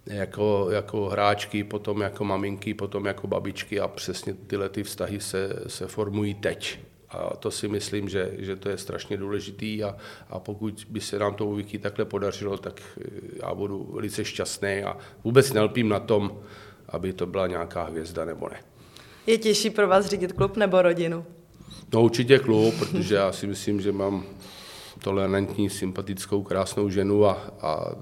jako, 0.06 0.68
jako 0.70 1.08
hráčky, 1.08 1.64
potom 1.64 2.00
jako 2.00 2.24
maminky, 2.24 2.74
potom 2.74 3.06
jako 3.06 3.26
babičky 3.26 3.80
a 3.80 3.88
přesně 3.88 4.34
tyhle 4.34 4.68
ty 4.68 4.82
vztahy 4.82 5.20
se, 5.20 5.62
se 5.66 5.86
formují 5.86 6.34
teď. 6.34 6.78
A 7.10 7.36
to 7.36 7.50
si 7.50 7.68
myslím, 7.68 8.08
že, 8.08 8.30
že 8.38 8.56
to 8.56 8.68
je 8.68 8.78
strašně 8.78 9.16
důležitý 9.16 9.84
a, 9.84 9.96
a 10.30 10.38
pokud 10.38 10.86
by 10.88 11.00
se 11.00 11.18
nám 11.18 11.34
to 11.34 11.46
u 11.46 11.54
Vicky 11.54 11.78
takhle 11.78 12.04
podařilo, 12.04 12.56
tak 12.56 12.80
já 13.42 13.54
budu 13.54 13.90
velice 13.94 14.24
šťastný 14.24 14.82
a 14.82 14.96
vůbec 15.24 15.52
nelpím 15.52 15.88
na 15.88 16.00
tom, 16.00 16.40
aby 16.88 17.12
to 17.12 17.26
byla 17.26 17.46
nějaká 17.46 17.84
hvězda 17.84 18.24
nebo 18.24 18.48
ne. 18.48 18.60
Je 19.26 19.38
těžší 19.38 19.70
pro 19.70 19.88
vás 19.88 20.06
řídit 20.06 20.32
klub 20.32 20.56
nebo 20.56 20.82
rodinu? 20.82 21.24
No 21.92 22.02
určitě 22.02 22.38
klub, 22.38 22.74
protože 22.78 23.14
já 23.14 23.32
si 23.32 23.46
myslím, 23.46 23.80
že 23.80 23.92
mám 23.92 24.24
tolerantní, 25.02 25.70
sympatickou, 25.70 26.42
krásnou 26.42 26.90
ženu 26.90 27.26
a, 27.26 27.32
a, 27.60 27.94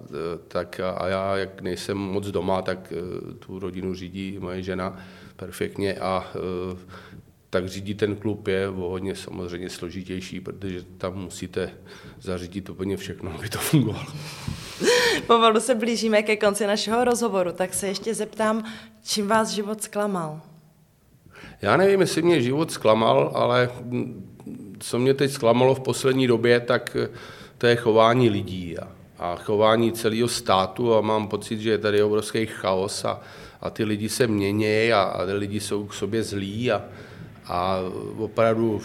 tak, 0.48 0.80
a 0.80 1.08
já, 1.08 1.36
jak 1.36 1.60
nejsem 1.60 1.96
moc 1.96 2.26
doma, 2.26 2.62
tak 2.62 2.92
e, 2.92 3.34
tu 3.34 3.58
rodinu 3.58 3.94
řídí 3.94 4.38
moje 4.38 4.62
žena 4.62 4.96
perfektně 5.36 5.94
a 5.94 6.32
tak 7.50 7.68
řídí 7.68 7.94
ten 7.94 8.16
klub 8.16 8.48
je 8.48 8.68
o 8.68 8.88
hodně 8.88 9.16
samozřejmě 9.16 9.70
složitější, 9.70 10.40
protože 10.40 10.84
tam 10.98 11.14
musíte 11.14 11.70
zařídit 12.20 12.70
úplně 12.70 12.96
všechno, 12.96 13.34
aby 13.34 13.48
to 13.48 13.58
fungovalo. 13.58 14.06
Pomalu 15.26 15.60
se 15.60 15.74
blížíme 15.74 16.22
ke 16.22 16.36
konci 16.36 16.66
našeho 16.66 17.04
rozhovoru, 17.04 17.52
tak 17.52 17.74
se 17.74 17.88
ještě 17.88 18.14
zeptám, 18.14 18.64
čím 19.04 19.28
vás 19.28 19.50
život 19.50 19.82
zklamal? 19.82 20.40
Já 21.62 21.76
nevím, 21.76 22.00
jestli 22.00 22.22
mě 22.22 22.42
život 22.42 22.70
zklamal, 22.70 23.32
ale 23.34 23.70
co 24.78 24.98
mě 24.98 25.14
teď 25.14 25.30
zklamalo 25.30 25.74
v 25.74 25.80
poslední 25.80 26.26
době, 26.26 26.60
tak 26.60 26.96
to 27.58 27.66
je 27.66 27.76
chování 27.76 28.30
lidí 28.30 28.78
a, 28.78 28.88
a 29.18 29.36
chování 29.36 29.92
celého 29.92 30.28
státu 30.28 30.94
a 30.94 31.00
mám 31.00 31.28
pocit, 31.28 31.60
že 31.60 31.70
je 31.70 31.78
tady 31.78 32.02
obrovský 32.02 32.46
chaos 32.46 33.04
a, 33.04 33.20
a 33.60 33.70
ty 33.70 33.84
lidi 33.84 34.08
se 34.08 34.26
mění 34.26 34.92
a, 34.92 35.02
a 35.02 35.26
ty 35.26 35.32
lidi 35.32 35.60
jsou 35.60 35.86
k 35.86 35.94
sobě 35.94 36.22
zlí 36.22 36.72
a, 36.72 36.82
a 37.48 37.78
opravdu 38.16 38.80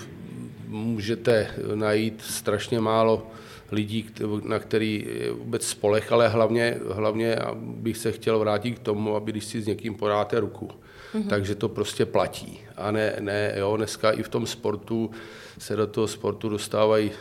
můžete 0.67 1.47
najít 1.75 2.21
strašně 2.21 2.79
málo 2.79 3.27
lidí, 3.71 4.05
na 4.43 4.59
který 4.59 5.05
je 5.19 5.31
vůbec 5.31 5.67
spolech, 5.67 6.11
ale 6.11 6.27
hlavně, 6.27 6.77
hlavně 6.91 7.37
bych 7.55 7.97
se 7.97 8.11
chtěl 8.11 8.39
vrátit 8.39 8.79
k 8.79 8.79
tomu, 8.79 9.15
aby 9.15 9.31
když 9.31 9.45
si 9.45 9.61
s 9.61 9.67
někým 9.67 9.95
podáte 9.95 10.39
ruku, 10.39 10.69
mm-hmm. 11.13 11.27
takže 11.27 11.55
to 11.55 11.69
prostě 11.69 12.05
platí. 12.05 12.59
A 12.77 12.91
ne, 12.91 13.15
ne, 13.19 13.53
jo, 13.57 13.77
dneska 13.77 14.11
i 14.11 14.23
v 14.23 14.29
tom 14.29 14.47
sportu 14.47 15.11
se 15.57 15.75
do 15.75 15.87
toho 15.87 16.07
sportu 16.07 16.49
dostávají 16.49 17.11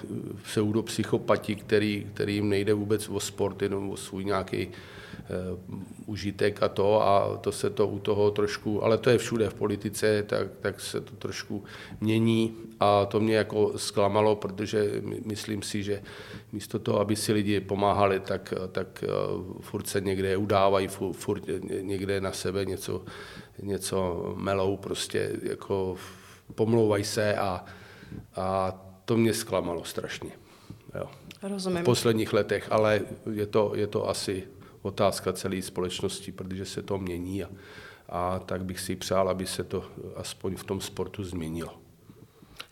pseudopsychopati, 0.43 1.55
který, 1.55 2.07
kterým 2.14 2.49
nejde 2.49 2.74
vůbec 2.74 3.09
o 3.09 3.20
sport, 3.20 3.62
jenom 3.62 3.90
o 3.90 3.97
svůj 3.97 4.24
nějaký 4.24 4.68
užitek 6.07 6.62
a 6.62 6.68
to 6.68 7.03
a 7.03 7.37
to 7.37 7.53
se 7.53 7.70
to 7.70 7.89
u 7.89 7.99
toho 7.99 8.31
trošku, 8.31 8.85
ale 8.85 8.99
to 8.99 9.11
je 9.11 9.18
všude 9.18 9.49
v 9.49 9.55
politice, 9.55 10.23
tak, 10.23 10.47
tak 10.61 10.81
se 10.81 11.01
to 11.01 11.16
trošku 11.16 11.64
mění 12.01 12.57
a 12.81 13.07
to 13.07 13.20
mě 13.20 13.37
jako 13.37 13.73
zklamalo, 13.77 14.37
protože 14.37 15.03
myslím 15.25 15.62
si, 15.62 15.83
že 15.83 16.03
místo 16.53 16.79
toho, 16.79 17.01
aby 17.01 17.16
si 17.16 17.33
lidi 17.33 17.61
pomáhali, 17.61 18.20
tak, 18.20 18.55
tak 18.73 19.05
uh, 19.05 19.61
furt 19.61 19.89
se 19.89 20.01
někde 20.01 20.37
udávají, 20.37 20.89
furt, 20.89 21.12
furt 21.12 21.43
někde 21.81 22.20
na 22.20 22.33
sebe 22.33 22.64
něco, 22.64 23.05
něco 23.62 24.33
melou, 24.37 24.77
prostě 24.77 25.31
jako 25.43 25.97
pomlouvají 26.55 27.05
se 27.05 27.35
a, 27.35 27.64
a 28.37 28.73
to 29.05 29.16
mě 29.16 29.35
zklamalo 29.35 29.85
strašně. 29.85 30.31
Jo. 30.95 31.07
Rozumím. 31.43 31.83
V 31.83 31.85
posledních 31.85 32.33
letech, 32.33 32.66
ale 32.70 33.01
je 33.33 33.47
to, 33.47 33.73
je 33.75 33.87
to 33.87 34.09
asi 34.09 34.45
otázka 34.83 35.33
celé 35.33 35.62
společnosti, 35.62 36.33
protože 36.33 36.64
se 36.64 36.83
to 36.83 36.99
mění 36.99 37.45
a, 37.45 37.49
a 38.09 38.39
tak 38.39 38.64
bych 38.64 38.80
si 38.80 38.97
přál, 38.97 39.28
aby 39.28 39.47
se 39.47 39.64
to 39.64 39.85
aspoň 40.16 40.57
v 40.57 40.64
tom 40.64 40.80
sportu 40.80 41.24
změnilo. 41.24 41.82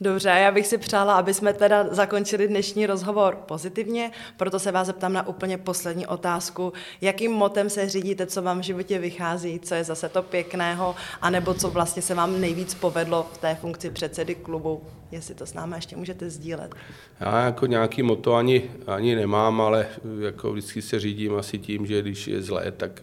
Dobře, 0.02 0.28
já 0.28 0.50
bych 0.50 0.66
si 0.66 0.78
přála, 0.78 1.14
aby 1.14 1.34
jsme 1.34 1.52
teda 1.52 1.86
zakončili 1.90 2.48
dnešní 2.48 2.86
rozhovor 2.86 3.36
pozitivně, 3.46 4.10
proto 4.36 4.58
se 4.58 4.72
vás 4.72 4.86
zeptám 4.86 5.12
na 5.12 5.28
úplně 5.28 5.58
poslední 5.58 6.06
otázku. 6.06 6.72
Jakým 7.00 7.32
motem 7.32 7.70
se 7.70 7.88
řídíte, 7.88 8.26
co 8.26 8.42
vám 8.42 8.60
v 8.60 8.64
životě 8.64 8.98
vychází, 8.98 9.60
co 9.60 9.74
je 9.74 9.84
zase 9.84 10.08
to 10.08 10.22
pěkného, 10.22 10.96
anebo 11.22 11.54
co 11.54 11.70
vlastně 11.70 12.02
se 12.02 12.14
vám 12.14 12.40
nejvíc 12.40 12.74
povedlo 12.74 13.26
v 13.32 13.38
té 13.38 13.54
funkci 13.54 13.90
předsedy 13.90 14.34
klubu? 14.34 14.82
Jestli 15.10 15.34
to 15.34 15.46
s 15.46 15.54
námi 15.54 15.76
ještě 15.76 15.96
můžete 15.96 16.30
sdílet. 16.30 16.74
Já 17.20 17.44
jako 17.44 17.66
nějaký 17.66 18.02
moto 18.02 18.34
ani, 18.34 18.70
ani 18.86 19.14
nemám, 19.14 19.60
ale 19.60 19.86
jako 20.20 20.52
vždycky 20.52 20.82
se 20.82 21.00
řídím 21.00 21.36
asi 21.36 21.58
tím, 21.58 21.86
že 21.86 22.02
když 22.02 22.28
je 22.28 22.42
zlé, 22.42 22.72
tak 22.72 23.02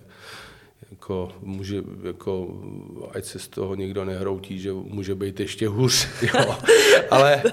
jako 0.97 1.29
může, 1.41 1.83
jako, 2.03 2.47
ať 3.13 3.25
se 3.25 3.39
z 3.39 3.47
toho 3.47 3.75
někdo 3.75 4.05
nehroutí, 4.05 4.59
že 4.59 4.73
může 4.73 5.15
být 5.15 5.39
ještě 5.39 5.67
hůř, 5.67 6.07
jo. 6.21 6.55
ale, 7.11 7.43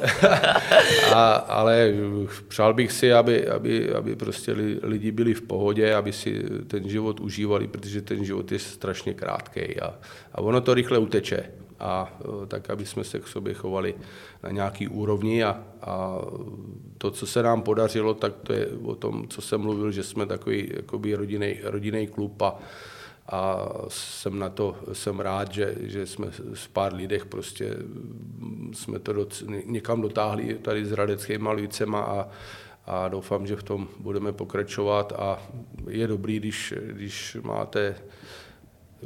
a, 1.15 1.33
ale 1.35 1.93
přál 2.49 2.75
bych 2.75 2.93
si, 2.93 3.13
aby, 3.13 3.49
aby, 3.49 3.93
aby 3.93 4.17
prostě 4.17 4.57
lidi 4.83 5.13
byli 5.13 5.35
v 5.35 5.43
pohodě, 5.43 5.95
aby 5.95 6.13
si 6.13 6.43
ten 6.67 6.89
život 6.89 7.21
užívali, 7.21 7.69
protože 7.69 8.03
ten 8.03 8.25
život 8.25 8.53
je 8.53 8.59
strašně 8.59 9.15
krátký 9.15 9.81
a, 9.81 9.95
a 10.33 10.41
ono 10.41 10.61
to 10.61 10.75
rychle 10.75 10.99
uteče 10.99 11.51
a 11.81 12.19
tak, 12.49 12.71
aby 12.71 12.87
jsme 12.87 13.05
se 13.05 13.21
k 13.21 13.29
sobě 13.29 13.55
chovali 13.55 13.95
na 14.43 14.51
nějaký 14.51 14.89
úrovni 14.89 15.45
a, 15.45 15.63
a 15.83 16.19
to, 16.99 17.11
co 17.11 17.27
se 17.27 17.43
nám 17.43 17.63
podařilo, 17.63 18.15
tak 18.15 18.35
to 18.43 18.53
je 18.53 18.69
o 18.85 18.95
tom, 18.95 19.29
co 19.29 19.43
jsem 19.43 19.61
mluvil, 19.61 19.93
že 19.93 20.03
jsme 20.03 20.27
takový 20.27 21.15
rodinný 21.63 22.07
klub 22.07 22.43
a, 22.43 22.59
a 23.27 23.69
jsem 23.89 24.39
na 24.39 24.49
to, 24.49 24.77
jsem 24.93 25.21
rád, 25.21 25.53
že, 25.53 25.75
že 25.81 26.07
jsme 26.07 26.27
s 26.55 26.67
pár 26.67 26.95
lidech 26.95 27.27
prostě 27.27 27.77
jsme 28.73 28.99
to 28.99 29.13
doc, 29.13 29.45
někam 29.65 30.01
dotáhli 30.01 30.55
tady 30.55 30.87
s 30.87 30.93
Radeckými 30.93 31.49
Lvicema 31.49 32.01
a, 32.01 32.29
a 32.87 33.09
doufám, 33.09 33.47
že 33.47 33.57
v 33.57 33.63
tom 33.63 33.89
budeme 33.99 34.33
pokračovat. 34.33 35.13
A 35.17 35.43
je 35.89 36.07
dobrý, 36.07 36.39
když, 36.41 36.75
když 36.87 37.37
máte 37.43 37.97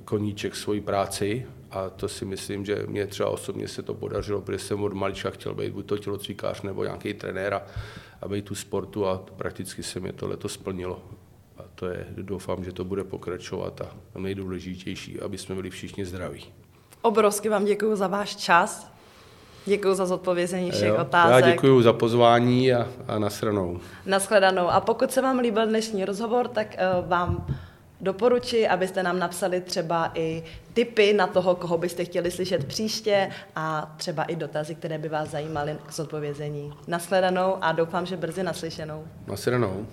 koníček 0.04 0.56
svoji 0.56 0.80
práci. 0.80 1.46
A 1.70 1.90
to 1.90 2.08
si 2.08 2.24
myslím, 2.24 2.64
že 2.64 2.84
mě 2.86 3.06
třeba 3.06 3.28
osobně 3.28 3.68
se 3.68 3.82
to 3.82 3.94
podařilo, 3.94 4.40
protože 4.40 4.58
jsem 4.58 4.82
od 4.82 4.92
malička 4.92 5.30
chtěl 5.30 5.54
být 5.54 5.72
buď 5.72 5.86
to 5.86 5.98
tělocvikář 5.98 6.62
nebo 6.62 6.84
nějaký 6.84 7.14
trenér 7.14 7.54
a, 7.54 7.62
a 8.22 8.28
být 8.28 8.44
tu 8.44 8.54
sportu 8.54 9.06
a 9.06 9.18
prakticky 9.18 9.82
se 9.82 10.00
mě 10.00 10.12
to 10.12 10.28
letos 10.28 10.52
splnilo 10.52 11.02
to 11.74 11.86
je, 11.86 12.06
doufám, 12.16 12.64
že 12.64 12.72
to 12.72 12.84
bude 12.84 13.04
pokračovat 13.04 13.80
a 13.80 14.18
nejdůležitější, 14.18 15.20
aby 15.20 15.38
jsme 15.38 15.54
byli 15.54 15.70
všichni 15.70 16.04
zdraví. 16.04 16.44
Obrovsky 17.02 17.48
vám 17.48 17.64
děkuji 17.64 17.96
za 17.96 18.06
váš 18.06 18.36
čas. 18.36 18.92
Děkuji 19.66 19.94
za 19.94 20.06
zodpovězení 20.06 20.70
všech 20.70 20.88
jo, 20.88 20.96
otázek. 21.00 21.44
Já 21.44 21.52
děkuji 21.52 21.82
za 21.82 21.92
pozvání 21.92 22.72
a, 22.74 22.88
a 23.08 23.18
nasranou. 23.18 23.80
Naschledanou. 24.06 24.68
A 24.68 24.80
pokud 24.80 25.12
se 25.12 25.22
vám 25.22 25.38
líbil 25.38 25.66
dnešní 25.66 26.04
rozhovor, 26.04 26.48
tak 26.48 26.76
uh, 27.00 27.08
vám 27.08 27.46
doporučuji, 28.00 28.68
abyste 28.68 29.02
nám 29.02 29.18
napsali 29.18 29.60
třeba 29.60 30.10
i 30.14 30.42
tipy 30.72 31.12
na 31.12 31.26
toho, 31.26 31.54
koho 31.54 31.78
byste 31.78 32.04
chtěli 32.04 32.30
slyšet 32.30 32.64
příště 32.64 33.30
a 33.56 33.94
třeba 33.96 34.22
i 34.22 34.36
dotazy, 34.36 34.74
které 34.74 34.98
by 34.98 35.08
vás 35.08 35.28
zajímaly 35.28 35.76
k 35.86 35.92
zodpovězení. 35.92 36.72
Naschledanou 36.86 37.56
a 37.60 37.72
doufám, 37.72 38.06
že 38.06 38.16
brzy 38.16 38.42
naslyšenou. 38.42 39.04
Nasledanou. 39.26 39.86